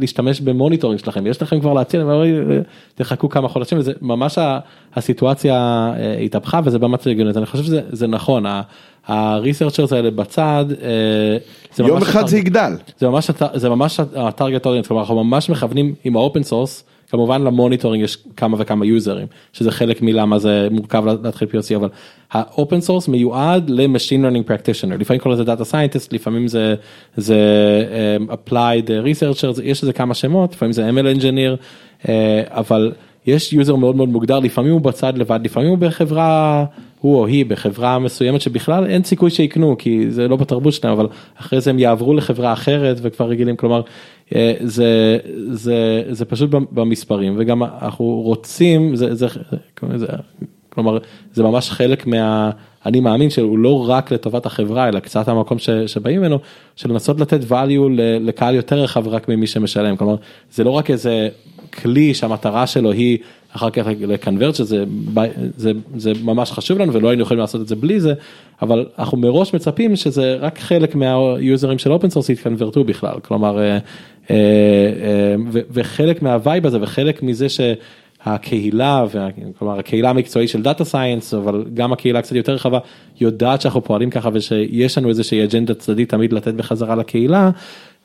[0.00, 2.58] להשתמש ב monitoring שלכם, יש לכם כבר להציע, "אה,
[2.94, 4.38] תחכו כמה חודשים, וזה ממש
[4.94, 5.56] הסיטואציה
[5.98, 8.44] אה, התהפכה וזה באמת הגיוני, אז אני חושב שזה זה נכון,
[9.10, 10.88] הריסרצ'רס האלה בצד, אה,
[11.74, 12.72] זה יום אחד זה יגדל.
[12.98, 16.84] זה ממש זה ממש ה target audience כלומר אנחנו ממש מכוונים עם ה open source
[17.10, 21.88] כמובן ל monitoring יש כמה וכמה יוזרים שזה חלק מלמה זה מורכב להתחיל POC אבל
[22.32, 26.74] ה open source מיועד ל machine learning practitioner לפעמים קוראים לזה data scientist לפעמים זה
[27.16, 27.38] זה
[28.28, 31.62] um, applied researcher יש לזה כמה שמות לפעמים זה ML engineer
[32.02, 32.08] uh,
[32.48, 32.92] אבל
[33.26, 36.64] יש יוזר מאוד מאוד מוגדר לפעמים הוא בצד לבד לפעמים הוא בחברה
[37.00, 41.06] הוא או היא בחברה מסוימת שבכלל אין סיכוי שיקנו כי זה לא בתרבות שלהם אבל
[41.40, 43.82] אחרי זה הם יעברו לחברה אחרת וכבר רגילים כלומר
[44.34, 45.18] אה, זה
[45.50, 49.26] זה זה פשוט במספרים וגם אנחנו רוצים זה זה
[49.96, 50.06] זה
[50.70, 50.98] כלומר
[51.32, 52.50] זה ממש חלק מה
[52.86, 56.38] אני מאמין שהוא לא רק לטובת החברה אלא קצת המקום ש, שבאים ממנו
[56.76, 57.88] של לנסות לתת value
[58.20, 60.16] לקהל יותר רחב רק ממי שמשלם כלומר
[60.52, 61.28] זה לא רק איזה
[61.74, 63.18] כלי שהמטרה שלו היא
[63.52, 64.84] אחר כך לקנברט שזה
[65.56, 68.14] זה, זה ממש חשוב לנו ולא היינו יכולים לעשות את זה בלי זה
[68.62, 73.14] אבל אנחנו מראש מצפים שזה רק חלק מהיוזרים של open source יתקנברטו בכלל.
[73.22, 73.78] כלומר אה, אה,
[74.30, 75.34] אה,
[75.70, 77.60] וחלק מה vibe הזה וחלק מזה ש...
[78.24, 79.04] הקהילה,
[79.58, 82.78] כלומר הקהילה המקצועית של data science, אבל גם הקהילה קצת יותר רחבה,
[83.20, 87.50] יודעת שאנחנו פועלים ככה ושיש לנו איזושהי אג'נדה צדדית תמיד לתת בחזרה לקהילה.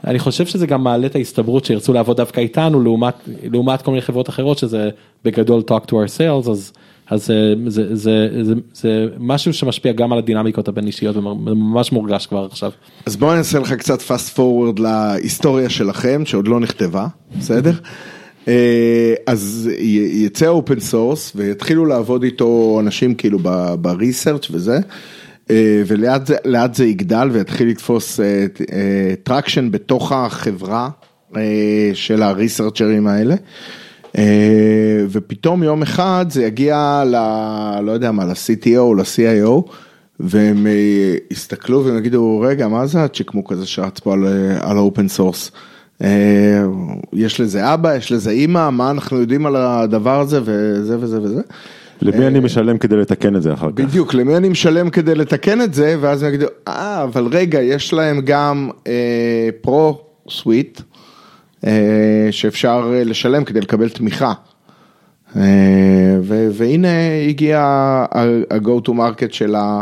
[0.07, 4.01] אני חושב שזה גם מעלה את ההסתברות שירצו לעבוד דווקא איתנו לעומת לעומת כל מיני
[4.01, 4.89] חברות אחרות שזה
[5.23, 6.73] בגדול talk to our sales אז
[7.09, 12.25] אז אה, זה, זה, זה, זה משהו שמשפיע גם על הדינמיקות הבין אישיות, וממש מורגש
[12.25, 12.71] כבר עכשיו.
[13.05, 17.07] אז בוא נעשה לך קצת fast forward להיסטוריה שלכם, שעוד לא נכתבה,
[17.39, 17.71] בסדר?
[18.47, 19.69] אה, אז
[20.13, 23.39] יצא open source ויתחילו לעבוד איתו אנשים כאילו
[23.81, 24.79] ב research וזה,
[25.51, 28.19] אה, ולאט זה, יגדל ויתחיל לתפוס
[29.23, 30.89] traction בתוך החברה
[31.35, 33.35] אה, של הריסרצ'רים האלה.
[34.17, 37.15] אה, ופתאום יום אחד זה יגיע ל...
[37.81, 39.71] לא יודע מה, ל-CTO או ל-CIO,
[40.19, 44.78] והם אה, יסתכלו והם יגידו, רגע, מה זה הצ'יקמוק הזה שרץ פה על, אה, ה
[44.78, 45.51] open source?
[47.13, 51.41] יש לזה אבא, יש לזה אימא, מה אנחנו יודעים על הדבר הזה וזה וזה וזה.
[52.01, 53.83] למי אני משלם כדי לתקן את זה אחר כך?
[53.85, 57.93] בדיוק, למי אני משלם כדי לתקן את זה, ואז הם יגידו, אה, אבל רגע, יש
[57.93, 58.69] להם גם
[59.61, 60.81] pro suite,
[62.31, 64.33] שאפשר אה, לשלם כדי לקבל תמיכה.
[65.35, 66.17] אה,
[66.51, 66.87] והנה
[67.29, 67.59] הגיע
[68.11, 69.81] ה-go to market של ה-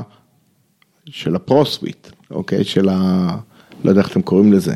[1.05, 2.63] של ה pro suite, אוקיי?
[2.63, 3.27] של ה...
[3.83, 4.73] לא יודע איך אתם קוראים לזה.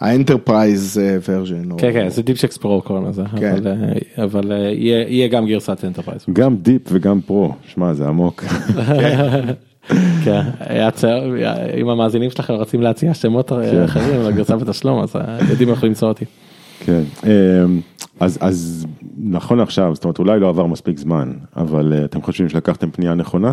[0.00, 1.78] ה enterprise version.
[1.78, 3.52] כן כן זה Deepchecks Pro קוראים לזה כן.
[3.52, 4.72] אבל, אה, אבל אה,
[5.08, 6.26] יהיה גם גרסת enterprise.
[6.32, 8.44] גם deep וגם pro, שמע זה עמוק.
[10.24, 10.42] כן,
[11.80, 13.82] אם המאזינים שלכם רוצים להציע שמות כן.
[13.82, 15.14] אחרים לגרסה בתשלום אז
[15.50, 16.24] יודעים איך למצוא אותי.
[16.84, 17.80] כן, אמ,
[18.20, 18.86] אז, אז
[19.18, 23.14] נכון עכשיו, זאת אומרת אולי לא עבר מספיק זמן, אבל אה, אתם חושבים שלקחתם פנייה
[23.14, 23.52] נכונה?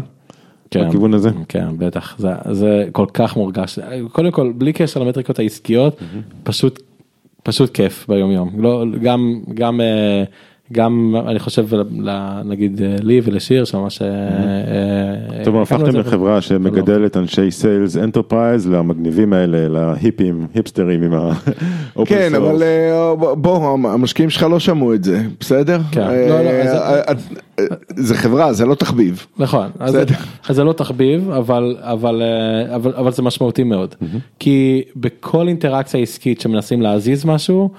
[0.72, 1.30] כן, בכיוון הזה?
[1.50, 2.16] כן בטח.
[2.18, 3.80] זה, זה כל כך מורגש.
[4.12, 6.00] קודם כל בלי קשר למטריקות העסקיות
[6.44, 6.82] פשוט
[7.44, 10.24] פשוט כיף ביום יום לא גם גם אה,
[10.74, 14.02] גם אני חושב ל- נגיד אה, לי ולשיר שממש.
[14.02, 15.96] אה, אה, טוב, הפכתם.
[15.96, 22.64] לחברה שמגדלת אנשי sales enterprise למגניבים האלה, להיפים, היפסטרים עם ה open כן, אבל
[23.38, 25.80] בוא, המשקיעים שלך לא שמעו את זה, בסדר?
[25.92, 27.14] כן, לא, לא,
[27.96, 29.26] זה חברה, זה לא תחביב.
[29.38, 29.68] נכון,
[30.50, 32.22] זה לא תחביב, אבל, אבל,
[32.76, 33.96] אבל, אבל זה משמעותי מאוד.
[34.40, 37.70] כי בכל אינטראקציה עסקית שמנסים להזיז משהו,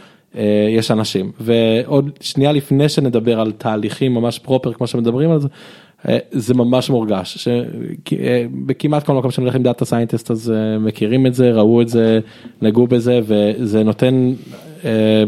[0.71, 1.33] יש אנשים.
[1.41, 5.49] ועוד שנייה לפני שנדבר על תהליכים ממש proper כמו שמדברים על זה,
[6.09, 7.37] אה, זה ממש מורגש.
[7.39, 7.49] ש-
[8.05, 11.83] כי, אה, כל מקום שאני הולך עם data scientist אז אה, מכירים את זה, ראו
[11.83, 12.21] את זה,
[12.63, 14.33] נגעו בזה, וזה נותן...
[14.85, 15.25] אה,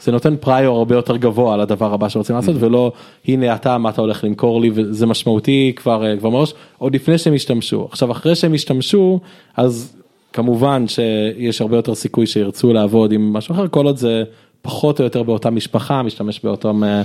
[0.00, 2.92] זה נותן prior הרבה יותר גבוה לדבר הבא שרוצים לעשות ולא
[3.28, 7.18] הנה אתה מה אתה הולך למכור לי וזה משמעותי כבר אה, כבר מראש עוד לפני
[7.18, 9.20] שהם ישתמשו עכשיו אחרי שהם ישתמשו
[9.56, 9.96] אז
[10.34, 14.24] כמובן שיש הרבה יותר סיכוי שירצו לעבוד עם משהו אחר כל עוד זה
[14.62, 17.02] פחות או יותר באותה משפחה משתמש באותו אה,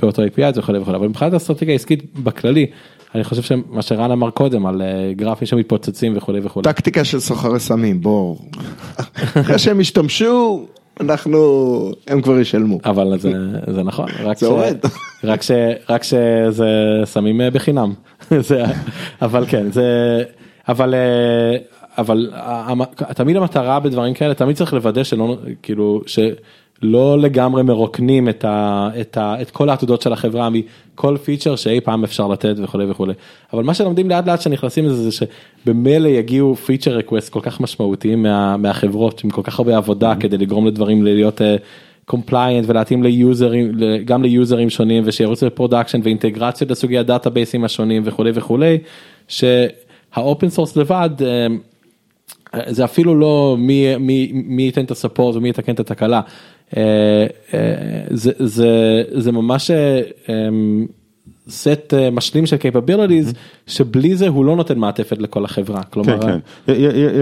[0.00, 2.66] באותו API זה וכולי וכולי אבל מבחינת האסטרטגיה העסקית בכללי
[3.14, 6.64] אני חושב שמה שרן אמר קודם על אה, גרפים שמתפוצצים וכולי וכולי.
[6.64, 8.36] טקטיקה של סוחרי סמים, בוא.
[9.40, 10.66] אחרי שהם השתמשו,
[11.00, 12.78] אנחנו, הם כבר ישלמו.
[12.84, 13.32] אבל זה,
[13.66, 14.74] זה נכון, רק, זה ש, עובד.
[15.24, 15.50] רק, ש,
[15.88, 17.92] רק שזה שמים אה, בחינם,
[18.48, 18.64] זה,
[19.22, 20.22] אבל כן, זה,
[20.68, 20.94] אבל,
[21.98, 22.84] אבל המ-
[23.14, 29.16] תמיד המטרה בדברים כאלה, תמיד צריך לוודא שלא, כאילו, שלא לגמרי מרוקנים את, ה, את,
[29.16, 33.12] ה, את כל העתודות של החברה מכל feature שאי פעם אפשר לתת וכולי וכולי,
[33.52, 35.26] אבל מה שלומדים לאט לאט שנכנסים לזה זה
[35.64, 40.38] שבמילא יגיעו feature request כל כך משמעותיים מה, מהחברות עם כל כך הרבה עבודה כדי
[40.38, 41.42] לגרום לדברים להיות.
[41.42, 41.56] אה,
[42.08, 43.72] compliant ולהתאים ליוזרים
[44.04, 48.78] גם ליוזרים שונים ושירוצו ל production ואינטגרציות לסוגי הדאטאבייסים השונים וכולי וכולי
[49.28, 51.46] שה open source לבד אה,
[52.66, 56.20] זה אפילו לא מי, מי, מי ייתן את ה support ומי יתקן את התקלה.
[56.76, 57.74] אה, אה,
[58.10, 59.70] זה, זה, זה ממש
[61.50, 63.34] סט משלים של capabilities
[63.66, 65.82] שבלי זה הוא לא נותן מעטפת לכל החברה.
[65.82, 66.72] כלומר כן, כן,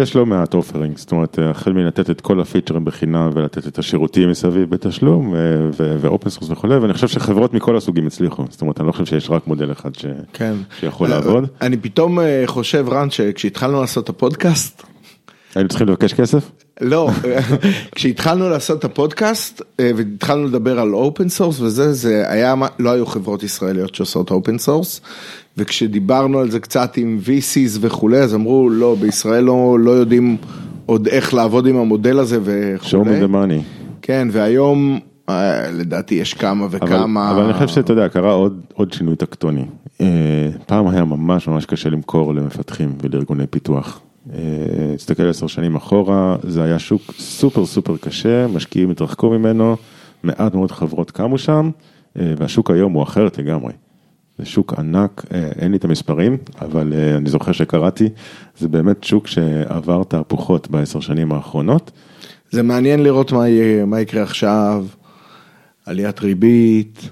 [0.03, 4.31] יש לא מעט offering, זאת אומרת, החל מלתת את כל הפיצ'רים בחינם ולתת את השירותים
[4.31, 5.35] מסביב בתשלום
[5.77, 9.07] ו open source וכולי, ואני חושב שחברות מכל הסוגים הצליחו, זאת אומרת, אני לא חושב
[9.07, 10.55] שיש רק מודל אחד ש- כן.
[10.81, 11.45] שיכול לעבוד.
[11.61, 14.83] אני פתאום אה, חושב, רן, שכשהתחלנו לעשות את הפודקאסט,
[15.57, 16.51] היינו צריכים לבקש כסף?
[16.81, 17.11] לא,
[17.95, 23.07] כשהתחלנו לעשות את הפודקאסט אה, והתחלנו לדבר על open source וזה, זה היה, לא היו
[23.07, 25.01] חברות ישראליות שעושות open source,
[25.57, 30.37] וכשדיברנו על זה קצת עם VCs וכולי, אז אמרו, לא, בישראל לא, לא יודעים
[30.87, 32.97] עוד איך לעבוד עם המודל הזה וכולי.
[32.97, 33.63] show me the money.
[34.03, 37.31] כן, והיום אה, לדעתי יש כמה אבל, וכמה.
[37.31, 39.65] אבל אני חושב שאתה יודע, קרה עוד, עוד שינוי טקטוני.
[40.01, 44.01] אה, פעם היה ממש ממש קשה למכור למפתחים ולארגוני פיתוח.
[44.35, 49.77] אה, תסתכל עשר שנים אחורה, זה היה שוק סופר סופר קשה, משקיעים התרחקו ממנו,
[50.23, 51.71] מעט מאוד חברות קמו שם,
[52.19, 53.73] אה, והשוק היום הוא אחרת לגמרי.
[54.39, 58.09] זה שוק ענק, אה, אין לי את המספרים, אבל אני זוכר שקראתי,
[58.59, 61.91] זה באמת שוק שעבר תהפוכות בעשר שנים האחרונות.
[62.51, 64.87] זה מעניין לראות מה, יהיה, מה יקרה עכשיו,
[65.87, 67.11] עליית ריבית,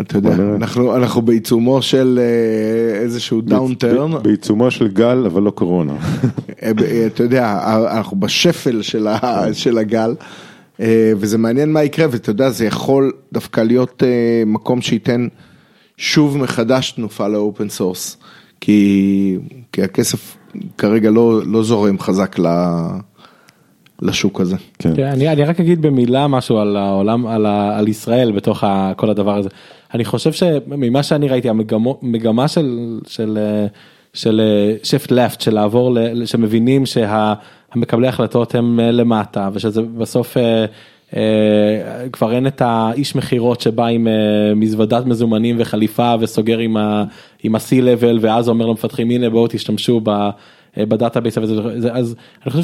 [0.00, 0.34] אתה יודע.
[0.56, 5.96] אנחנו, אנחנו בעיצומו של אה, איזשהו downturn, בעיצומו של גל, אבל לא קורונה.
[7.06, 7.60] אתה יודע,
[7.96, 10.14] אנחנו בשפל של, ה, של הגל,
[10.80, 15.28] אה, וזה מעניין מה יקרה, ואתה יודע, זה יכול דווקא להיות אה, מקום שייתן
[15.96, 18.16] שוב מחדש תנופה ל open source,
[18.60, 19.38] כי,
[19.72, 20.36] כי הכסף
[20.78, 22.46] כרגע לא, לא זורם חזק ל,
[24.02, 24.56] לשוק הזה.
[24.78, 24.96] כן.
[24.96, 28.92] כן, אני, אני רק אגיד במילה משהו על העולם, על, ה, על ישראל בתוך ה,
[28.96, 29.48] כל הדבר הזה.
[29.94, 33.38] אני חושב שממה שאני ראיתי המגמו- מגמה של, של,
[34.14, 34.40] של
[34.82, 40.64] שיפט לפט, של לעבור, ל- שמבינים שהמקבלי החלטות הם אה, למטה ושזה בסוף אה,
[41.16, 41.22] אה,
[42.12, 44.12] כבר אין את האיש מכירות שבא עם אה,
[44.56, 47.04] מזוודת מזומנים וחליפה וסוגר עם ה-
[47.42, 50.28] עם ה-C level ואז אומר למפתחים הנה בואו תשתמשו ב...
[50.78, 52.14] אה, ב database וזה, זה- אז
[52.46, 52.62] אני חושב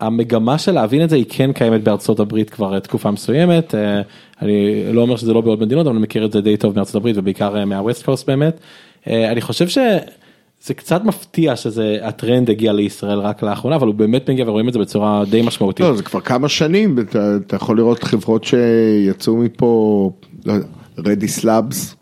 [0.00, 4.00] שהמגמה של להבין את זה היא כן קיימת בארצות הברית כבר אה, תקופה מסוימת, אה,
[4.42, 4.52] אני
[4.92, 7.16] לא אומר שזה לא בעוד מדינות אבל אני מכיר את זה די טוב מארצות הברית
[7.18, 8.60] ובעיקר מה West Coast באמת,
[9.06, 14.44] אני חושב שזה קצת מפתיע שזה הטרנד הגיע לישראל רק לאחרונה אבל הוא באמת מגיע
[14.48, 15.86] ורואים את זה בצורה די משמעותית.
[15.86, 20.10] לא, זה כבר כמה שנים, אתה, אתה יכול לראות חברות שיצאו מפה,
[20.46, 20.54] לא
[20.98, 21.94] Redis Labs,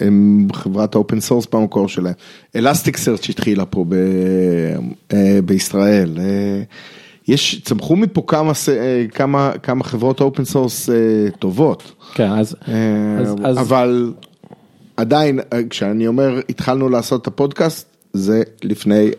[0.00, 2.14] הם חברת ה open source במקור שלהם.
[2.56, 3.94] Elasticsearch התחילה פה ב,
[5.12, 6.18] אה, בישראל.
[6.18, 6.62] אה,
[7.28, 10.90] יש, צמחו מפה כמה, אה, כמה, כמה חברות open source
[11.38, 11.92] טובות.
[12.14, 12.74] כן, אז, אה,
[13.20, 14.12] אז, אז אבל
[14.96, 19.10] עדיין, אה, כשאני אומר התחלנו לעשות את הפודקאסט, זה לפני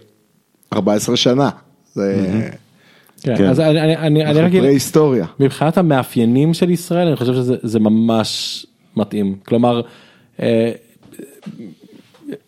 [0.74, 1.50] 14 שנה.
[1.94, 2.26] זה
[3.24, 3.50] כן, כן.
[3.50, 4.64] אז אני, אני, אני, אני רק אגיד-.
[5.40, 8.66] מבחינת המאפיינים של ישראל אני חושב שזה זה ממש
[8.98, 9.82] מתאים כלומר אה,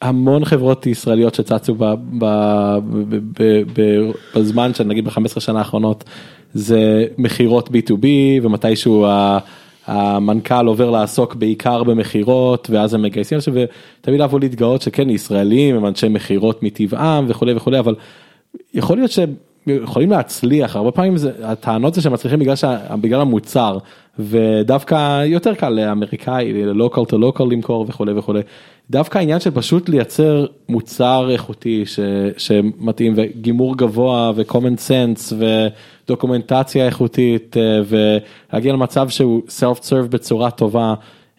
[0.01, 1.83] המון חברות ישראליות שצצו ב,
[2.19, 2.25] ב,
[2.89, 6.03] ב, ב, ב, בזמן של נגיד ב-15 שנה האחרונות
[6.53, 8.05] זה מכירות b2b
[8.43, 9.05] ומתישהו
[9.87, 13.53] המנכ"ל עובר לעסוק בעיקר במכירות ואז הם מגייסים אנשים
[14.01, 17.95] ותמיד אהבו להתגאות שכן ישראלים הם אנשי מכירות מטבעם וכולי וכולי אבל
[18.73, 19.33] יכול להיות שהם
[19.67, 23.77] יכולים להצליח הרבה פעמים זה הטענות זה שהם מצליחים בגלל, שה, בגלל המוצר
[24.19, 28.41] ודווקא יותר קל לאמריקאי לוקל טו לוקל למכור וכולי וכולי
[28.89, 31.99] דווקא העניין של פשוט לייצר מוצר איכותי ש,
[32.37, 35.33] שמתאים וגימור גבוה ו-common sense
[36.07, 40.93] ודוקומנטציה איכותית אה, ולהגיע למצב שהוא self serve בצורה טובה.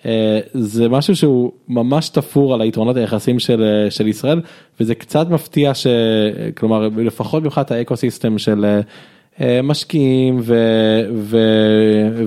[0.06, 4.40] אה, זה משהו שהוא ממש תפור על היתרונות היחסים של, אה, של ישראל
[4.80, 8.80] וזה קצת מפתיע שכלומר לפחות מבחינת האקו סיסטם של
[9.40, 10.54] אה, משקיעים ו,
[11.14, 11.38] ו,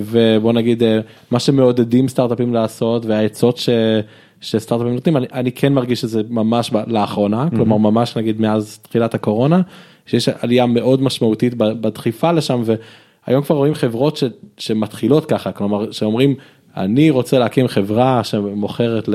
[0.00, 0.82] ובוא נגיד
[1.30, 3.68] מה שמעודדים סטארט-אפים לעשות והעצות ש,
[4.40, 9.60] שסטארט-אפים נותנים אני, אני כן מרגיש שזה ממש לאחרונה כלומר ממש נגיד מאז תחילת הקורונה
[10.06, 14.24] שיש עלייה מאוד משמעותית בדחיפה לשם והיום כבר רואים חברות ש,
[14.58, 16.34] שמתחילות ככה כלומר שאומרים
[16.76, 19.08] אני רוצה להקים חברה שמוכרת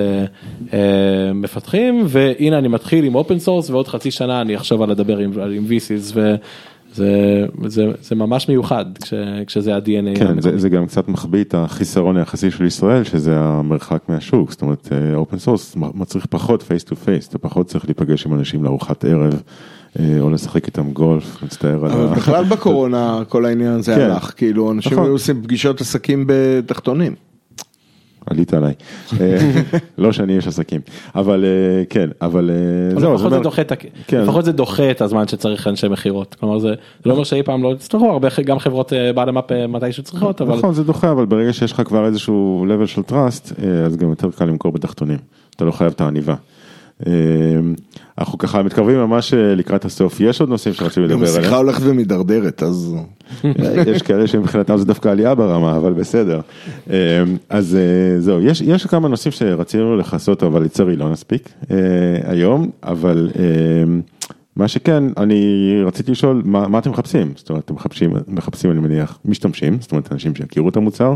[0.74, 5.32] למפתחים והנה אני מתחיל עם open source ועוד חצי שנה אני אחשוב על לדבר עם,
[5.56, 9.14] עם VCs וזה זה, זה ממש מיוחד כש,
[9.48, 10.20] כשזה ה-DNA.
[10.20, 14.62] כן, זה, זה גם קצת מחביא את החיסרון היחסי של ישראל, שזה המרחק מהשוק, זאת
[14.62, 19.06] אומרת, open source מצריך פחות face to face, אתה פחות צריך להיפגש עם אנשים לארוחת
[19.06, 19.42] ערב,
[20.00, 22.08] אה, או לשחק איתם גולף, מצטער על ה...
[22.08, 24.02] בכלל בקורונה כל העניין הזה כן.
[24.02, 25.04] הלך, כאילו אנשים נכון.
[25.04, 27.31] היו עושים פגישות עסקים בתחתונים.
[28.26, 28.74] עלית עליי.
[29.22, 29.38] אה,
[29.98, 30.82] לא שאני איש עסקים,
[31.16, 33.76] אבל אה, כן, אבל אה, זהו, לפחות אומר- זה דוחה את ה-
[34.08, 34.22] כן.
[34.22, 36.36] לפחות זה דוחה את הזמן שצריך אנשי מכירות.
[36.40, 36.74] כלומר זה
[37.06, 40.42] לא אומר שאי פעם לא יצטרכו הרבה גם חברות אה, בעל המאפ אה, מתישהו צריכות
[40.42, 43.54] אבל נכון, זה דוחה, אבל ברגע שיש לך כבר איזשהו level של trust,
[43.86, 45.18] אז גם יותר קל למכור בתחתונים.
[45.56, 46.36] אתה לא חייב את העניבה.
[47.08, 47.12] אה,
[48.18, 51.66] אנחנו ככה מתקרבים ממש אה, לקראת הסוף, יש עוד נושאים שרציתי גם לדבר השיחה עליהם.
[51.66, 52.96] הולכת ומתדרדרת, אז
[53.94, 56.42] יש כאלה שמבחינתם זה דווקא עלייה ברמה, אבל בסדר.
[56.90, 61.78] אה, אז אה, זהו, יש, יש כמה נושאים שרצינו לכסות, אבל לצערי לא נספיק אה,
[62.24, 63.44] היום, אבל אה,
[64.56, 67.34] מה שכן, אני רציתי לשאול, מה, מה אתם מחפשים?
[67.36, 71.16] זאת אומרת, אתם מחפשים, מחפשים, אני מניח, משתמשים, זאת אומרת, אנשים שיכירו את המוצר,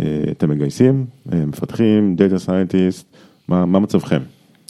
[0.00, 3.06] אה, אתם מגייסים, אה, מפתחים, data scientist,
[3.48, 4.20] מה, מה מצבכם?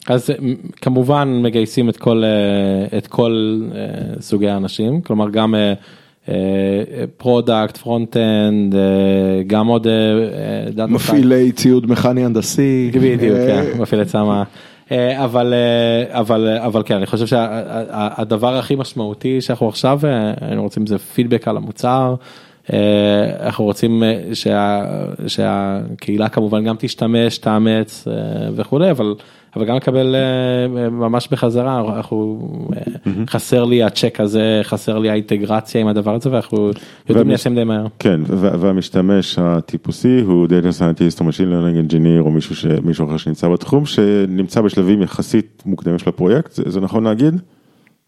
[0.07, 0.35] אז אה,
[0.81, 5.55] כמובן מגייסים את כל אה, את כל אה, סוגי האנשים כלומר גם
[7.17, 8.75] product front end
[9.47, 9.87] גם עוד
[10.89, 12.91] מפעילי ציוד מכני הנדסי.
[12.95, 14.43] בדיוק, כן, מפעילי צמ"ה.
[15.17, 15.55] אבל
[16.09, 20.01] אבל אבל כן אני חושב שהדבר הכי משמעותי שאנחנו עכשיו
[20.57, 22.15] רוצים זה פידבק על המוצר
[23.41, 24.85] אנחנו רוצים שה,
[25.27, 28.09] שהקהילה כמובן גם תשתמש, תאמץ
[28.57, 29.15] וכולי, אבל,
[29.57, 35.81] אבל גם לקבל אה, ממש בחזרה, אנחנו, אה, חסר לי הצ'ק הזה, חסר לי האינטגרציה
[35.81, 36.71] עם הדבר הזה ואנחנו
[37.09, 37.87] יודעים ליישם די מהר.
[37.99, 42.67] כן, וה- והמשתמש הטיפוסי הוא Data Scientist או Machine Learning Engineer או מישהו, ש...
[42.85, 47.35] מישהו אחר שנמצא בתחום, שנמצא בשלבים יחסית מוקדמים של הפרויקט, זה, זה נכון להגיד?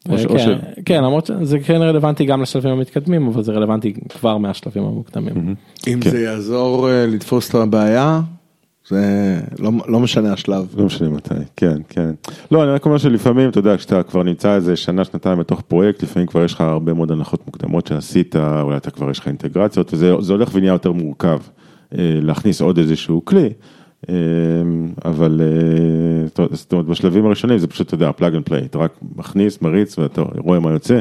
[0.08, 5.54] כן, כן, למרות שזה כן רלוונטי גם לשלבים המתקדמים, אבל זה רלוונטי כבר מהשלבים המוקדמים.
[5.88, 6.10] אם כן.
[6.10, 8.20] זה יעזור אה, לתפוס את הבעיה,
[8.88, 9.02] זה
[9.58, 10.66] לא, לא משנה השלב.
[10.76, 12.10] לא משנה מתי, כן, כן.
[12.50, 16.02] לא, אני רק אומר שלפעמים, אתה יודע, כשאתה כבר נמצא איזה שנה, שנתיים בתוך פרויקט,
[16.02, 19.94] לפעמים כבר יש לך הרבה מאוד הנחות מוקדמות שעשית, אולי אתה כבר יש לך אינטגרציות,
[19.94, 21.38] וזה זה הולך ונהיה יותר מורכב
[21.98, 23.48] אה, להכניס עוד איזשהו כלי,
[24.08, 24.14] אה,
[25.04, 28.92] אבל אה, זאת אומרת- בשלבים הראשונים זה פשוט, אתה יודע, plug and play, אתה רק
[29.16, 30.98] מכניס, מריץ, ואתה רואה מה יוצא,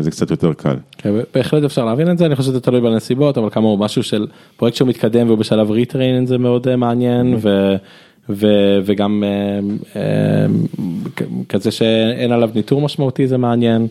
[0.00, 0.76] זה קצת יותר קל.
[0.98, 4.26] כן, בהחלט אפשר להבין את זה, אני חושב שזה תלוי בנסיבות, אבל כאמור משהו של
[4.56, 7.74] פרויקט שהוא מתקדם והוא בשלב retrain זה מאוד אה, מעניין ו,
[8.28, 8.46] ו,
[8.84, 9.60] וגם אה,
[10.00, 10.46] אה,
[11.16, 13.86] כ- כזה שאין עליו ניטור משמעותי זה מעניין,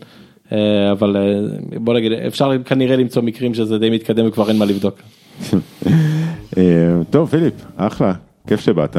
[0.52, 0.58] אה,
[0.92, 1.39] אבל אה,
[1.80, 4.96] בוא נגיד אפשר כנראה למצוא מקרים שזה די מתקדם וכבר אין מה לבדוק.
[6.58, 6.64] אה,
[7.10, 8.14] טוב, פיליפ, אחלה,
[8.48, 8.98] כיף שבאת,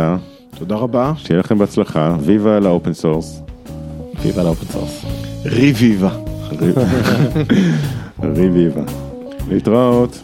[0.59, 1.13] תודה רבה.
[1.17, 3.43] שיהיה לכם בהצלחה, viva la open source.
[4.23, 5.05] viva la open source.
[5.45, 6.32] ריביבה.
[8.37, 8.83] ריביבה.
[9.49, 10.23] להתראות.